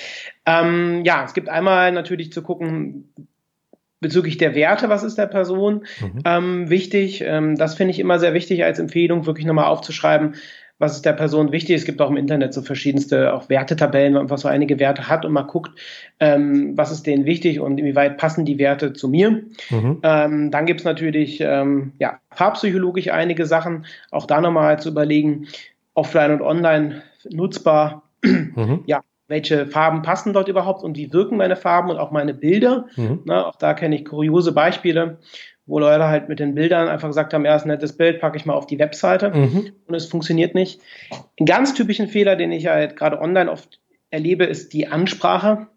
Ähm, 0.45 1.03
ja, 1.05 1.23
es 1.23 1.33
gibt 1.33 1.49
einmal 1.49 1.91
natürlich 1.91 2.31
zu 2.31 2.41
gucken, 2.41 3.13
bezüglich 3.99 4.37
der 4.37 4.55
Werte, 4.55 4.89
was 4.89 5.03
ist 5.03 5.17
der 5.17 5.27
Person 5.27 5.85
mhm. 6.01 6.21
ähm, 6.25 6.69
wichtig. 6.69 7.21
Ähm, 7.21 7.55
das 7.55 7.75
finde 7.75 7.91
ich 7.91 7.99
immer 7.99 8.19
sehr 8.19 8.33
wichtig 8.33 8.63
als 8.63 8.79
Empfehlung, 8.79 9.25
wirklich 9.25 9.45
nochmal 9.45 9.65
aufzuschreiben, 9.65 10.35
was 10.79 10.95
ist 10.95 11.05
der 11.05 11.13
Person 11.13 11.51
wichtig. 11.51 11.75
Es 11.75 11.85
gibt 11.85 12.01
auch 12.01 12.09
im 12.09 12.17
Internet 12.17 12.53
so 12.53 12.61
verschiedenste 12.61 13.33
auch 13.33 13.49
Wertetabellen, 13.49 14.13
man 14.13 14.37
so 14.37 14.47
einige 14.47 14.79
Werte 14.79 15.09
hat 15.09 15.25
und 15.25 15.33
mal 15.33 15.43
guckt, 15.43 15.77
ähm, 16.19 16.77
was 16.77 16.91
ist 16.91 17.05
denen 17.05 17.25
wichtig 17.25 17.59
und 17.59 17.77
inwieweit 17.77 18.17
passen 18.17 18.45
die 18.45 18.57
Werte 18.57 18.93
zu 18.93 19.09
mir. 19.09 19.43
Mhm. 19.69 19.99
Ähm, 20.03 20.51
dann 20.51 20.65
gibt 20.65 20.79
es 20.79 20.85
natürlich 20.85 21.41
ähm, 21.41 21.91
ja, 21.99 22.19
farbpsychologisch 22.31 23.09
einige 23.09 23.45
Sachen, 23.45 23.85
auch 24.11 24.25
da 24.25 24.39
nochmal 24.39 24.79
zu 24.79 24.89
überlegen, 24.89 25.47
offline 25.93 26.31
und 26.31 26.41
online 26.41 27.03
nutzbar. 27.29 28.03
Mhm. 28.23 28.83
Ja, 28.85 29.01
welche 29.29 29.67
Farben 29.67 30.01
passen 30.01 30.33
dort 30.33 30.49
überhaupt 30.49 30.83
und 30.83 30.97
wie 30.97 31.13
wirken 31.13 31.37
meine 31.37 31.55
Farben 31.55 31.89
und 31.89 31.97
auch 31.97 32.11
meine 32.11 32.33
Bilder. 32.33 32.87
Mhm. 32.95 33.21
Na, 33.25 33.45
auch 33.45 33.55
da 33.55 33.73
kenne 33.73 33.95
ich 33.95 34.05
kuriose 34.05 34.51
Beispiele, 34.51 35.19
wo 35.67 35.79
Leute 35.79 36.07
halt 36.07 36.29
mit 36.29 36.39
den 36.39 36.55
Bildern 36.55 36.89
einfach 36.89 37.07
gesagt 37.07 37.33
haben, 37.33 37.45
ja, 37.45 37.55
ist 37.55 37.63
ein 37.63 37.69
nettes 37.69 37.95
Bild, 37.95 38.19
packe 38.19 38.37
ich 38.37 38.45
mal 38.45 38.55
auf 38.55 38.65
die 38.65 38.79
Webseite 38.79 39.29
mhm. 39.29 39.71
und 39.87 39.93
es 39.95 40.07
funktioniert 40.07 40.55
nicht. 40.55 40.81
Ein 41.39 41.45
ganz 41.45 41.75
typischen 41.75 42.07
Fehler, 42.07 42.35
den 42.35 42.51
ich 42.51 42.67
halt 42.67 42.95
gerade 42.95 43.21
online 43.21 43.51
oft 43.51 43.79
erlebe, 44.09 44.45
ist 44.45 44.73
die 44.73 44.87
Ansprache, 44.87 45.67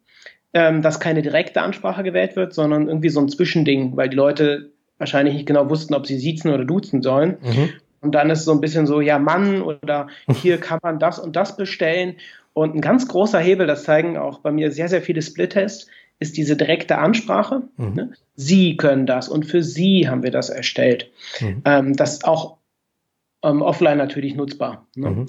ähm, 0.55 0.81
dass 0.81 0.99
keine 0.99 1.21
direkte 1.21 1.61
Ansprache 1.61 2.03
gewählt 2.03 2.37
wird, 2.37 2.55
sondern 2.55 2.89
irgendwie 2.89 3.11
so 3.11 3.21
ein 3.21 3.29
Zwischending, 3.29 3.97
weil 3.97 4.09
die 4.09 4.17
Leute 4.17 4.73
wahrscheinlich 4.97 5.35
nicht 5.35 5.47
genau 5.47 5.69
wussten, 5.69 5.95
ob 5.95 6.07
sie 6.07 6.19
siezen 6.19 6.51
oder 6.53 6.65
duzen 6.65 7.03
sollen. 7.03 7.37
Mhm. 7.43 7.71
Und 8.01 8.15
dann 8.17 8.31
ist 8.31 8.45
so 8.45 8.53
ein 8.53 8.61
bisschen 8.61 8.87
so, 8.87 9.01
ja, 9.01 9.19
Mann 9.19 9.63
oder 9.63 10.09
hier 10.29 10.59
kann 10.59 10.81
man 10.83 10.99
das 10.99 11.19
und 11.19 11.37
das 11.37 11.57
bestellen. 11.57 12.17
Und 12.55 12.75
ein 12.75 12.81
ganz 12.81 13.09
großer 13.09 13.39
Hebel, 13.39 13.67
das 13.67 13.85
zeigen 13.85 14.17
auch 14.17 14.41
bei 14.41 14.53
mir 14.53 14.71
sehr, 14.71 14.89
sehr 14.89 15.03
viele 15.03 15.23
Split-Tests, 15.23 15.89
ist 16.19 16.37
diese 16.37 16.57
direkte 16.57 16.99
Ansprache. 16.99 17.63
Mhm. 17.77 17.95
Ne? 17.95 18.13
Sie 18.35 18.77
können 18.77 19.07
das 19.07 19.29
und 19.29 19.45
für 19.45 19.63
Sie 19.63 20.09
haben 20.09 20.23
wir 20.23 20.31
das 20.31 20.51
erstellt. 20.51 21.11
Mhm. 21.41 21.63
Ähm, 21.65 21.97
das 21.97 22.15
ist 22.15 22.25
auch 22.25 22.59
ähm, 23.43 23.63
offline 23.63 23.99
natürlich 23.99 24.35
nutzbar. 24.35 24.87
Ne? 24.95 25.11
Mhm. 25.11 25.27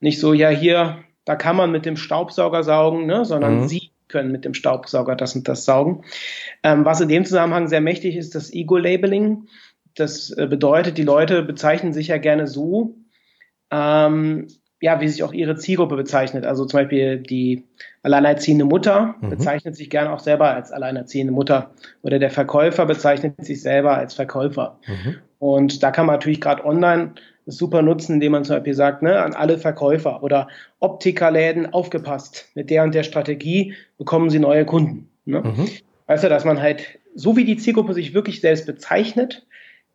Nicht 0.00 0.18
so, 0.18 0.32
ja, 0.32 0.48
hier, 0.48 1.04
da 1.24 1.36
kann 1.36 1.56
man 1.56 1.70
mit 1.70 1.86
dem 1.86 1.96
Staubsauger 1.96 2.64
saugen, 2.64 3.06
ne? 3.06 3.24
sondern 3.24 3.60
mhm. 3.60 3.68
Sie 3.68 3.92
können 4.08 4.32
mit 4.32 4.44
dem 4.44 4.54
Staubsauger 4.54 5.16
das 5.16 5.34
und 5.36 5.48
das 5.48 5.64
saugen. 5.64 6.04
Ähm, 6.62 6.84
was 6.84 7.00
in 7.00 7.08
dem 7.08 7.24
Zusammenhang 7.24 7.68
sehr 7.68 7.80
mächtig 7.80 8.16
ist, 8.16 8.34
das 8.34 8.52
Ego-Labeling. 8.52 9.48
das 9.94 10.30
äh, 10.30 10.46
bedeutet, 10.46 10.98
die 10.98 11.04
Leute 11.04 11.42
bezeichnen 11.42 11.92
sich 11.92 12.08
ja 12.08 12.18
gerne 12.18 12.46
so, 12.46 12.96
ähm, 13.70 14.48
ja, 14.82 15.00
wie 15.00 15.08
sich 15.08 15.22
auch 15.22 15.32
ihre 15.32 15.54
Zielgruppe 15.54 15.94
bezeichnet. 15.94 16.44
Also 16.44 16.64
zum 16.64 16.80
Beispiel 16.80 17.18
die 17.18 17.62
alleinerziehende 18.02 18.64
Mutter 18.64 19.14
mhm. 19.20 19.30
bezeichnet 19.30 19.76
sich 19.76 19.88
gerne 19.88 20.12
auch 20.12 20.18
selber 20.18 20.50
als 20.50 20.72
alleinerziehende 20.72 21.32
Mutter 21.32 21.70
oder 22.02 22.18
der 22.18 22.30
Verkäufer 22.30 22.84
bezeichnet 22.84 23.34
sich 23.44 23.62
selber 23.62 23.96
als 23.96 24.14
Verkäufer. 24.14 24.80
Mhm. 24.88 25.14
Und 25.38 25.84
da 25.84 25.92
kann 25.92 26.06
man 26.06 26.16
natürlich 26.16 26.40
gerade 26.40 26.64
online 26.64 27.12
super 27.46 27.80
nutzen, 27.80 28.14
indem 28.14 28.32
man 28.32 28.44
zum 28.44 28.56
Beispiel 28.56 28.74
sagt, 28.74 29.02
ne, 29.02 29.22
an 29.22 29.34
alle 29.34 29.56
Verkäufer 29.56 30.20
oder 30.20 30.48
Optikerläden 30.80 31.72
aufgepasst. 31.72 32.48
Mit 32.56 32.68
der 32.68 32.82
und 32.82 32.92
der 32.92 33.04
Strategie 33.04 33.74
bekommen 33.98 34.30
sie 34.30 34.40
neue 34.40 34.66
Kunden. 34.66 35.08
Ne? 35.26 35.42
Mhm. 35.42 35.68
Weißt 36.08 36.24
du, 36.24 36.28
dass 36.28 36.44
man 36.44 36.60
halt, 36.60 36.98
so 37.14 37.36
wie 37.36 37.44
die 37.44 37.56
Zielgruppe 37.56 37.94
sich 37.94 38.14
wirklich 38.14 38.40
selbst 38.40 38.66
bezeichnet, 38.66 39.46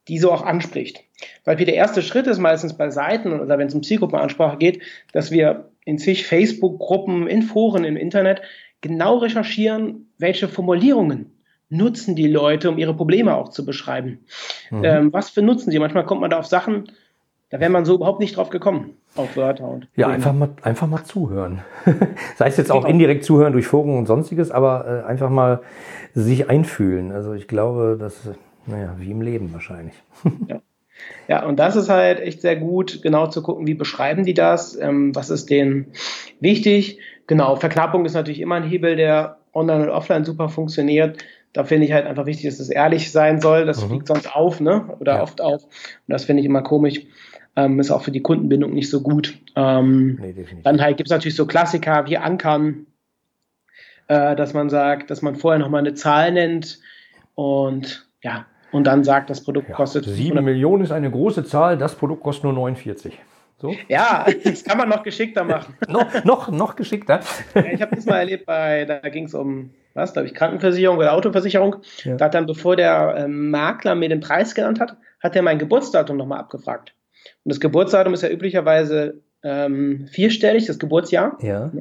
die 0.07 0.19
so 0.19 0.31
auch 0.31 0.43
anspricht. 0.43 1.03
Weil 1.45 1.55
der 1.55 1.73
erste 1.73 2.01
Schritt 2.01 2.27
ist 2.27 2.39
meistens 2.39 2.77
bei 2.77 2.89
Seiten 2.89 3.39
oder 3.39 3.57
wenn 3.57 3.67
es 3.67 3.75
um 3.75 3.83
Zielgruppenansprache 3.83 4.57
geht, 4.57 4.81
dass 5.11 5.31
wir 5.31 5.69
in 5.85 5.97
zig 5.97 6.25
Facebook-Gruppen, 6.25 7.27
in 7.27 7.41
Foren 7.43 7.83
im 7.83 7.97
Internet 7.97 8.41
genau 8.81 9.17
recherchieren, 9.17 10.11
welche 10.17 10.47
Formulierungen 10.47 11.37
nutzen 11.69 12.15
die 12.15 12.27
Leute, 12.27 12.69
um 12.69 12.77
ihre 12.77 12.95
Probleme 12.95 13.35
auch 13.35 13.49
zu 13.49 13.65
beschreiben. 13.65 14.19
Mhm. 14.69 14.83
Ähm, 14.83 15.13
was 15.13 15.29
für 15.29 15.41
nutzen 15.41 15.71
sie? 15.71 15.79
Manchmal 15.79 16.05
kommt 16.05 16.21
man 16.21 16.29
da 16.29 16.39
auf 16.39 16.45
Sachen, 16.45 16.91
da 17.49 17.59
wäre 17.59 17.71
man 17.71 17.85
so 17.85 17.95
überhaupt 17.95 18.19
nicht 18.19 18.35
drauf 18.35 18.49
gekommen, 18.49 18.97
auf 19.15 19.37
Wörter 19.37 19.69
und. 19.69 19.87
Ja, 19.95 20.07
einfach 20.07 20.33
mal, 20.33 20.49
einfach 20.63 20.87
mal 20.87 21.03
zuhören. 21.03 21.61
Sei 22.35 22.47
es 22.47 22.57
jetzt 22.57 22.71
auch 22.71 22.81
genau. 22.81 22.91
indirekt 22.91 23.23
zuhören 23.23 23.53
durch 23.53 23.67
Foren 23.67 23.97
und 23.97 24.05
sonstiges, 24.05 24.51
aber 24.51 25.03
äh, 25.05 25.07
einfach 25.07 25.29
mal 25.29 25.61
sich 26.13 26.49
einfühlen. 26.49 27.11
Also 27.11 27.33
ich 27.33 27.47
glaube, 27.47 27.95
das 27.97 28.29
naja, 28.67 28.95
wie 28.99 29.11
im 29.11 29.21
Leben 29.21 29.53
wahrscheinlich. 29.53 29.95
ja. 30.47 30.61
ja, 31.27 31.45
und 31.45 31.57
das 31.57 31.75
ist 31.75 31.89
halt 31.89 32.19
echt 32.19 32.41
sehr 32.41 32.55
gut, 32.55 33.01
genau 33.01 33.27
zu 33.27 33.41
gucken, 33.41 33.67
wie 33.67 33.73
beschreiben 33.73 34.23
die 34.23 34.33
das, 34.33 34.79
ähm, 34.79 35.15
was 35.15 35.29
ist 35.29 35.49
denen 35.49 35.93
wichtig. 36.39 36.99
Genau, 37.27 37.55
Verknappung 37.55 38.05
ist 38.05 38.13
natürlich 38.13 38.39
immer 38.39 38.55
ein 38.55 38.63
Hebel, 38.63 38.95
der 38.95 39.37
online 39.53 39.83
und 39.83 39.89
offline 39.89 40.23
super 40.23 40.49
funktioniert. 40.49 41.23
Da 41.53 41.63
finde 41.63 41.85
ich 41.85 41.91
halt 41.91 42.05
einfach 42.05 42.25
wichtig, 42.25 42.45
dass 42.45 42.59
es 42.59 42.69
ehrlich 42.69 43.11
sein 43.11 43.41
soll. 43.41 43.65
Das 43.65 43.83
mhm. 43.83 43.89
fliegt 43.89 44.07
sonst 44.07 44.33
auf, 44.33 44.59
ne? 44.59 44.95
Oder 44.99 45.15
ja. 45.15 45.23
oft 45.23 45.41
auf. 45.41 45.63
Und 45.63 45.71
das 46.07 46.25
finde 46.25 46.41
ich 46.41 46.45
immer 46.45 46.61
komisch. 46.61 47.01
Ähm, 47.55 47.79
ist 47.79 47.89
auch 47.89 48.03
für 48.03 48.11
die 48.11 48.21
Kundenbindung 48.21 48.73
nicht 48.73 48.89
so 48.89 49.01
gut. 49.01 49.39
Ähm, 49.55 50.19
nee, 50.21 50.35
dann 50.63 50.79
halt 50.79 50.97
gibt 50.97 51.09
es 51.09 51.11
natürlich 51.11 51.35
so 51.35 51.47
Klassiker 51.47 52.05
wie 52.05 52.17
Ankern, 52.17 52.85
äh, 54.07 54.35
dass 54.35 54.53
man 54.53 54.69
sagt, 54.69 55.09
dass 55.09 55.23
man 55.23 55.35
vorher 55.35 55.57
nochmal 55.57 55.79
eine 55.79 55.95
Zahl 55.95 56.31
nennt 56.31 56.79
und 57.33 58.07
ja, 58.21 58.45
und 58.71 58.85
dann 58.85 59.03
sagt, 59.03 59.29
das 59.29 59.43
Produkt 59.43 59.69
ja, 59.69 59.75
kostet. 59.75 60.05
7 60.05 60.43
Millionen 60.43 60.83
ist 60.83 60.91
eine 60.91 61.09
große 61.09 61.43
Zahl, 61.45 61.77
das 61.77 61.95
Produkt 61.95 62.23
kostet 62.23 62.45
nur 62.45 62.53
49. 62.53 63.17
So? 63.59 63.73
Ja, 63.87 64.25
das 64.43 64.63
kann 64.63 64.77
man 64.77 64.89
noch 64.89 65.03
geschickter 65.03 65.43
machen. 65.43 65.75
noch, 65.87 66.23
noch, 66.23 66.49
noch 66.49 66.75
geschickter. 66.75 67.21
ich 67.53 67.81
habe 67.81 67.95
das 67.95 68.05
mal 68.05 68.19
erlebt, 68.19 68.45
bei, 68.45 68.85
da 68.85 68.99
ging 69.09 69.25
es 69.25 69.33
um, 69.33 69.71
was, 69.93 70.13
glaube 70.13 70.27
ich, 70.27 70.33
Krankenversicherung 70.33 70.97
oder 70.97 71.13
Autoversicherung. 71.13 71.77
Ja. 72.03 72.15
Da 72.17 72.25
hat 72.25 72.33
dann, 72.33 72.45
bevor 72.45 72.75
der 72.75 73.15
äh, 73.15 73.27
Makler 73.27 73.95
mir 73.95 74.09
den 74.09 74.19
Preis 74.19 74.53
genannt 74.53 74.79
hat, 74.79 74.97
hat 75.19 75.35
er 75.35 75.41
mein 75.41 75.59
Geburtsdatum 75.59 76.17
nochmal 76.17 76.39
abgefragt. 76.39 76.93
Und 77.43 77.49
das 77.49 77.59
Geburtsdatum 77.59 78.13
ist 78.13 78.23
ja 78.23 78.29
üblicherweise 78.29 79.21
ähm, 79.43 80.07
vierstellig, 80.11 80.65
das 80.65 80.79
Geburtsjahr. 80.79 81.37
Ja. 81.41 81.71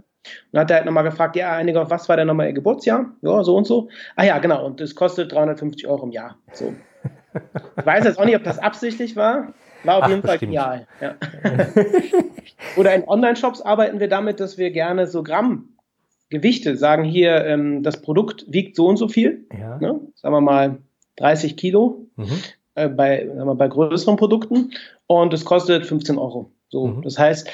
Und 0.53 0.59
hat 0.61 0.71
er 0.71 0.79
halt 0.79 0.87
nochmal 0.87 1.05
gefragt, 1.05 1.37
ja, 1.37 1.53
einige, 1.53 1.89
was 1.91 2.09
war 2.09 2.17
denn 2.17 2.27
nochmal 2.27 2.49
Ihr 2.49 2.53
Geburtsjahr? 2.53 3.13
Ja, 3.23 3.43
so 3.45 3.57
und 3.57 3.67
so. 3.67 3.89
Ah 4.15 4.25
ja, 4.25 4.39
genau, 4.39 4.65
und 4.67 4.81
das 4.81 4.95
kostet 4.95 5.33
350 5.33 5.87
Euro 5.87 6.05
im 6.05 6.13
Jahr. 6.13 6.37
So. 6.53 6.75
Ich 7.77 7.87
weiß 7.87 8.05
jetzt 8.05 8.19
auch 8.19 8.25
nicht, 8.25 8.37
ob 8.37 8.45
das 8.45 8.59
absichtlich 8.59 9.17
war. 9.17 9.55
War 9.85 9.99
auf 9.99 10.03
Ach, 10.05 10.09
jeden 10.09 10.23
Fall 10.23 10.39
genial. 10.39 10.87
Ja. 11.01 11.15
Oder 12.77 12.95
in 12.95 13.07
Online-Shops 13.07 13.61
arbeiten 13.63 14.01
wir 14.01 14.09
damit, 14.09 14.41
dass 14.41 14.59
wir 14.59 14.71
gerne 14.71 15.07
so 15.07 15.23
Grammgewichte 15.23 16.77
sagen 16.77 17.05
hier, 17.05 17.45
ähm, 17.45 17.83
das 17.83 18.03
Produkt 18.03 18.47
wiegt 18.49 18.77
so 18.77 18.87
und 18.87 18.97
so 18.97 19.09
viel. 19.09 19.47
Ja. 19.59 19.79
Ne? 19.79 20.01
Sagen 20.15 20.35
wir 20.35 20.41
mal 20.41 20.79
30 21.17 21.57
Kilo 21.57 22.07
mhm. 22.17 22.43
äh, 22.75 22.89
bei, 22.89 23.27
sagen 23.27 23.47
wir, 23.47 23.55
bei 23.55 23.69
größeren 23.69 24.17
Produkten 24.17 24.73
und 25.07 25.33
es 25.33 25.45
kostet 25.45 25.87
15 25.87 26.19
Euro. 26.19 26.51
So, 26.69 26.89
mhm. 26.89 27.03
das 27.03 27.19
heißt, 27.19 27.49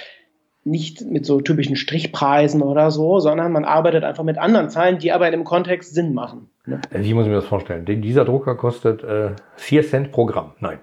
nicht 0.64 1.02
mit 1.02 1.26
so 1.26 1.40
typischen 1.40 1.76
Strichpreisen 1.76 2.62
oder 2.62 2.90
so, 2.90 3.18
sondern 3.18 3.50
man 3.52 3.64
arbeitet 3.64 4.04
einfach 4.04 4.22
mit 4.22 4.38
anderen 4.38 4.70
Zahlen, 4.70 4.98
die 4.98 5.12
aber 5.12 5.26
in 5.26 5.32
dem 5.32 5.44
Kontext 5.44 5.94
Sinn 5.94 6.14
machen. 6.14 6.50
Ne? 6.66 6.80
Wie 6.90 7.14
muss 7.14 7.24
ich 7.24 7.30
mir 7.30 7.36
das 7.36 7.46
vorstellen? 7.46 7.84
Dieser 7.84 8.24
Drucker 8.24 8.54
kostet 8.54 9.02
äh, 9.02 9.34
4 9.56 9.82
Cent 9.82 10.12
pro 10.12 10.26
Gramm. 10.26 10.52
Nein. 10.60 10.78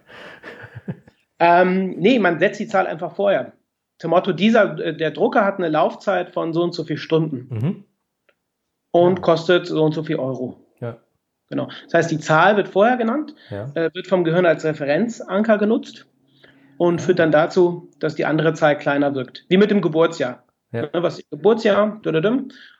ähm, 1.39 1.95
nee, 1.97 2.19
man 2.19 2.39
setzt 2.39 2.59
die 2.59 2.67
Zahl 2.67 2.87
einfach 2.87 3.15
vorher. 3.15 3.53
Zum 3.99 4.11
Motto, 4.11 4.33
dieser, 4.33 4.77
äh, 4.79 4.95
der 4.95 5.11
Drucker 5.11 5.45
hat 5.45 5.57
eine 5.57 5.69
Laufzeit 5.69 6.31
von 6.31 6.51
so 6.51 6.61
und 6.63 6.73
so 6.73 6.83
viel 6.83 6.97
Stunden 6.97 7.47
mhm. 7.49 7.83
und 8.91 9.19
ja. 9.19 9.21
kostet 9.21 9.67
so 9.67 9.83
und 9.83 9.93
so 9.93 10.03
viel 10.03 10.17
Euro. 10.17 10.57
Ja. 10.81 10.97
Genau. 11.49 11.69
Das 11.85 11.93
heißt, 11.93 12.11
die 12.11 12.19
Zahl 12.19 12.57
wird 12.57 12.67
vorher 12.67 12.97
genannt, 12.97 13.33
ja. 13.49 13.71
äh, 13.75 13.89
wird 13.93 14.07
vom 14.07 14.25
Gehirn 14.25 14.45
als 14.45 14.65
Referenzanker 14.65 15.57
genutzt 15.57 16.08
und 16.79 17.01
führt 17.01 17.19
dann 17.19 17.31
dazu, 17.31 17.89
dass 17.99 18.15
die 18.15 18.25
andere 18.25 18.53
Zahl 18.53 18.77
kleiner 18.77 19.13
wirkt. 19.13 19.43
Wie 19.49 19.57
mit 19.57 19.69
dem 19.69 19.81
Geburtsjahr. 19.81 20.43
Ja. 20.71 20.83
Ne, 20.83 20.89
was 20.93 21.19
ist 21.19 21.29
Geburtsjahr? 21.29 21.99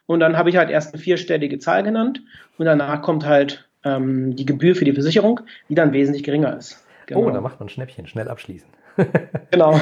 Und 0.06 0.20
dann 0.22 0.38
habe 0.38 0.50
ich 0.50 0.56
halt 0.56 0.70
erst 0.70 0.94
eine 0.94 1.04
vierstellige 1.04 1.60
Zahl 1.60 1.84
genannt 1.84 2.22
und 2.58 2.66
danach 2.66 3.02
kommt 3.02 3.26
halt 3.26 3.68
ähm, 3.84 4.38
die 4.38 4.46
Gebühr 4.46 4.76
für 4.76 4.86
die 4.86 4.94
Versicherung, 4.94 5.42
die 5.68 5.76
dann 5.76 5.92
wesentlich 5.92 6.24
geringer 6.24 6.56
ist. 6.58 6.82
Genau. 7.08 7.26
Oh, 7.26 7.30
da 7.30 7.42
macht 7.42 7.60
man 7.60 7.68
Schnäppchen, 7.68 8.08
schnell 8.08 8.30
abschließen. 8.30 8.70
genau. 9.52 9.78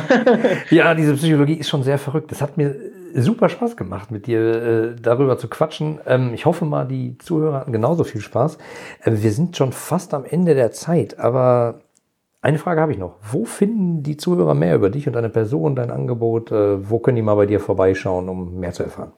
ja, 0.72 0.96
diese 0.96 1.14
Psychologie 1.14 1.54
ist 1.54 1.70
schon 1.70 1.84
sehr 1.84 2.00
verrückt. 2.00 2.32
Das 2.32 2.42
hat 2.42 2.58
mir 2.58 2.76
super 3.14 3.50
Spaß 3.50 3.78
gemacht, 3.78 4.10
mit 4.10 4.26
dir 4.26 4.40
äh, 4.42 4.96
darüber 5.00 5.38
zu 5.38 5.48
quatschen. 5.48 6.00
Ähm, 6.08 6.34
ich 6.34 6.48
hoffe 6.48 6.66
mal, 6.66 6.88
die 6.88 7.20
Zuhörer 7.20 7.60
hatten 7.60 7.72
genauso 7.72 8.04
viel 8.04 8.22
Spaß. 8.22 8.58
Äh, 9.04 9.12
wir 9.12 9.32
sind 9.32 9.56
schon 9.56 9.74
fast 9.74 10.16
am 10.16 10.26
Ende 10.26 10.56
der 10.56 10.72
Zeit, 10.72 11.20
aber 11.20 11.82
eine 12.42 12.60
Frage 12.60 12.82
habe 12.82 12.92
ich 12.92 12.98
noch. 12.98 13.16
Wo 13.22 13.46
finden 13.46 14.04
die 14.04 14.18
Zuhörer 14.18 14.54
mehr 14.54 14.76
über 14.76 14.90
dich 14.90 15.08
und 15.08 15.14
deine 15.14 15.30
Person, 15.30 15.76
dein 15.76 15.92
Angebot? 15.92 16.52
Äh, 16.52 16.90
wo 16.90 17.00
können 17.00 17.16
die 17.16 17.22
mal 17.22 17.36
bei 17.36 17.46
dir 17.46 17.60
vorbeischauen, 17.60 18.30
um 18.30 18.60
mehr 18.60 18.74
zu 18.74 18.84
erfahren? 18.84 19.14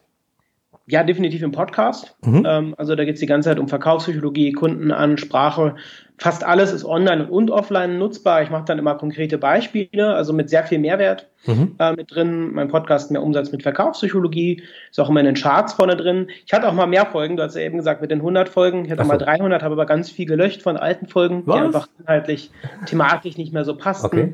Ja, 0.89 1.03
definitiv 1.03 1.43
im 1.43 1.51
Podcast. 1.51 2.15
Mhm. 2.25 2.43
Ähm, 2.47 2.75
also 2.79 2.95
da 2.95 3.05
geht 3.05 3.13
es 3.13 3.19
die 3.19 3.27
ganze 3.27 3.49
Zeit 3.49 3.59
um 3.59 3.67
Verkaufspsychologie, 3.67 4.53
Kundenansprache. 4.53 5.75
Fast 6.17 6.43
alles 6.43 6.71
ist 6.73 6.83
online 6.83 7.27
und 7.27 7.51
offline 7.51 7.99
nutzbar. 7.99 8.41
Ich 8.41 8.49
mache 8.49 8.65
dann 8.65 8.79
immer 8.79 8.95
konkrete 8.95 9.37
Beispiele, 9.37 10.15
also 10.15 10.33
mit 10.33 10.49
sehr 10.49 10.63
viel 10.63 10.79
Mehrwert 10.79 11.27
mhm. 11.45 11.75
äh, 11.77 11.93
mit 11.93 12.09
drin. 12.09 12.53
Mein 12.53 12.69
Podcast 12.69 13.11
mehr 13.11 13.21
Umsatz 13.21 13.51
mit 13.51 13.61
Verkaufspsychologie, 13.61 14.63
ist 14.89 14.99
auch 14.99 15.09
immer 15.09 15.19
in 15.19 15.27
den 15.27 15.35
Charts 15.35 15.73
vorne 15.73 15.95
drin. 15.95 16.27
Ich 16.47 16.53
hatte 16.53 16.67
auch 16.67 16.73
mal 16.73 16.87
mehr 16.87 17.05
Folgen, 17.05 17.37
du 17.37 17.43
hast 17.43 17.55
ja 17.55 17.61
eben 17.61 17.77
gesagt, 17.77 18.01
mit 18.01 18.09
den 18.09 18.19
100 18.19 18.49
Folgen. 18.49 18.85
Ich 18.85 18.91
hatte 18.91 19.03
so. 19.03 19.07
mal 19.07 19.19
300, 19.19 19.61
habe 19.61 19.73
aber 19.73 19.85
ganz 19.85 20.09
viel 20.09 20.25
gelöscht 20.25 20.63
von 20.63 20.75
alten 20.75 21.05
Folgen, 21.05 21.43
Was? 21.45 21.55
die 21.55 21.61
einfach 21.61 21.87
inhaltlich, 21.99 22.49
thematisch 22.87 23.37
nicht 23.37 23.53
mehr 23.53 23.63
so 23.63 23.77
passten. 23.77 24.07
Okay 24.07 24.33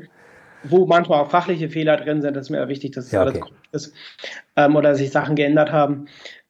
wo 0.70 0.86
manchmal 0.86 1.20
auch 1.20 1.30
fachliche 1.30 1.68
Fehler 1.68 1.96
drin 1.96 2.22
sind, 2.22 2.34
das 2.34 2.46
ist 2.46 2.50
mir 2.50 2.66
wichtig, 2.68 2.92
dass 2.92 3.06
es 3.06 3.12
ja, 3.12 3.20
okay. 3.20 3.30
alles 3.30 3.40
korrekt 3.40 3.68
ist 3.72 3.94
ähm, 4.56 4.76
oder 4.76 4.94
sich 4.94 5.10
Sachen 5.10 5.36
geändert 5.36 5.72
haben. 5.72 6.06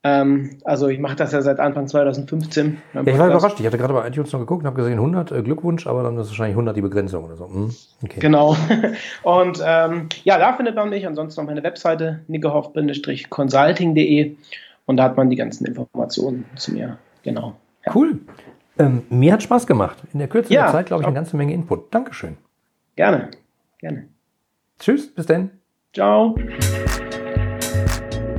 Ähm, 0.06 0.50
also 0.62 0.86
ich 0.86 1.00
mache 1.00 1.16
das 1.16 1.32
ja 1.32 1.42
seit 1.42 1.58
Anfang 1.58 1.88
2015. 1.88 2.78
Ja, 2.94 3.00
ich 3.04 3.18
war 3.18 3.26
überrascht. 3.26 3.58
Ich 3.58 3.66
hatte 3.66 3.76
gerade 3.76 3.92
bei 3.92 4.06
iTunes 4.06 4.32
noch 4.32 4.38
geguckt 4.38 4.62
und 4.62 4.66
habe 4.66 4.76
gesehen 4.76 4.98
100 4.98 5.32
äh, 5.32 5.42
Glückwunsch, 5.42 5.88
aber 5.88 6.04
dann 6.04 6.16
ist 6.16 6.28
wahrscheinlich 6.28 6.54
100 6.54 6.76
die 6.76 6.82
Begrenzung 6.82 7.24
oder 7.24 7.34
so. 7.34 7.48
Hm, 7.48 7.74
okay. 8.04 8.20
Genau. 8.20 8.56
Und 9.24 9.60
ähm, 9.66 10.08
ja, 10.22 10.38
da 10.38 10.52
findet 10.52 10.76
man 10.76 10.90
mich. 10.90 11.06
Ansonsten 11.06 11.40
noch 11.40 11.48
meine 11.48 11.64
Webseite 11.64 12.20
nickehoff-consulting.de 12.28 14.36
und 14.86 14.96
da 14.96 15.02
hat 15.02 15.16
man 15.16 15.28
die 15.28 15.36
ganzen 15.36 15.66
Informationen 15.66 16.44
zu 16.54 16.72
mir. 16.72 16.98
Genau. 17.24 17.56
Ja. 17.84 17.92
Cool. 17.94 18.20
Ähm, 18.78 19.02
mir 19.10 19.32
hat 19.32 19.42
Spaß 19.42 19.66
gemacht. 19.66 19.98
In 20.12 20.20
der 20.20 20.28
Kürze 20.28 20.52
ja, 20.52 20.64
der 20.64 20.72
Zeit, 20.72 20.86
glaube 20.86 21.02
ich, 21.02 21.06
eine 21.06 21.16
ganze 21.16 21.36
Menge 21.36 21.52
Input. 21.52 21.92
Dankeschön. 21.92 22.36
Gerne. 22.94 23.30
Gerne. 23.78 24.06
Tschüss, 24.78 25.12
bis 25.12 25.26
dann. 25.26 25.50
Ciao. 25.92 26.36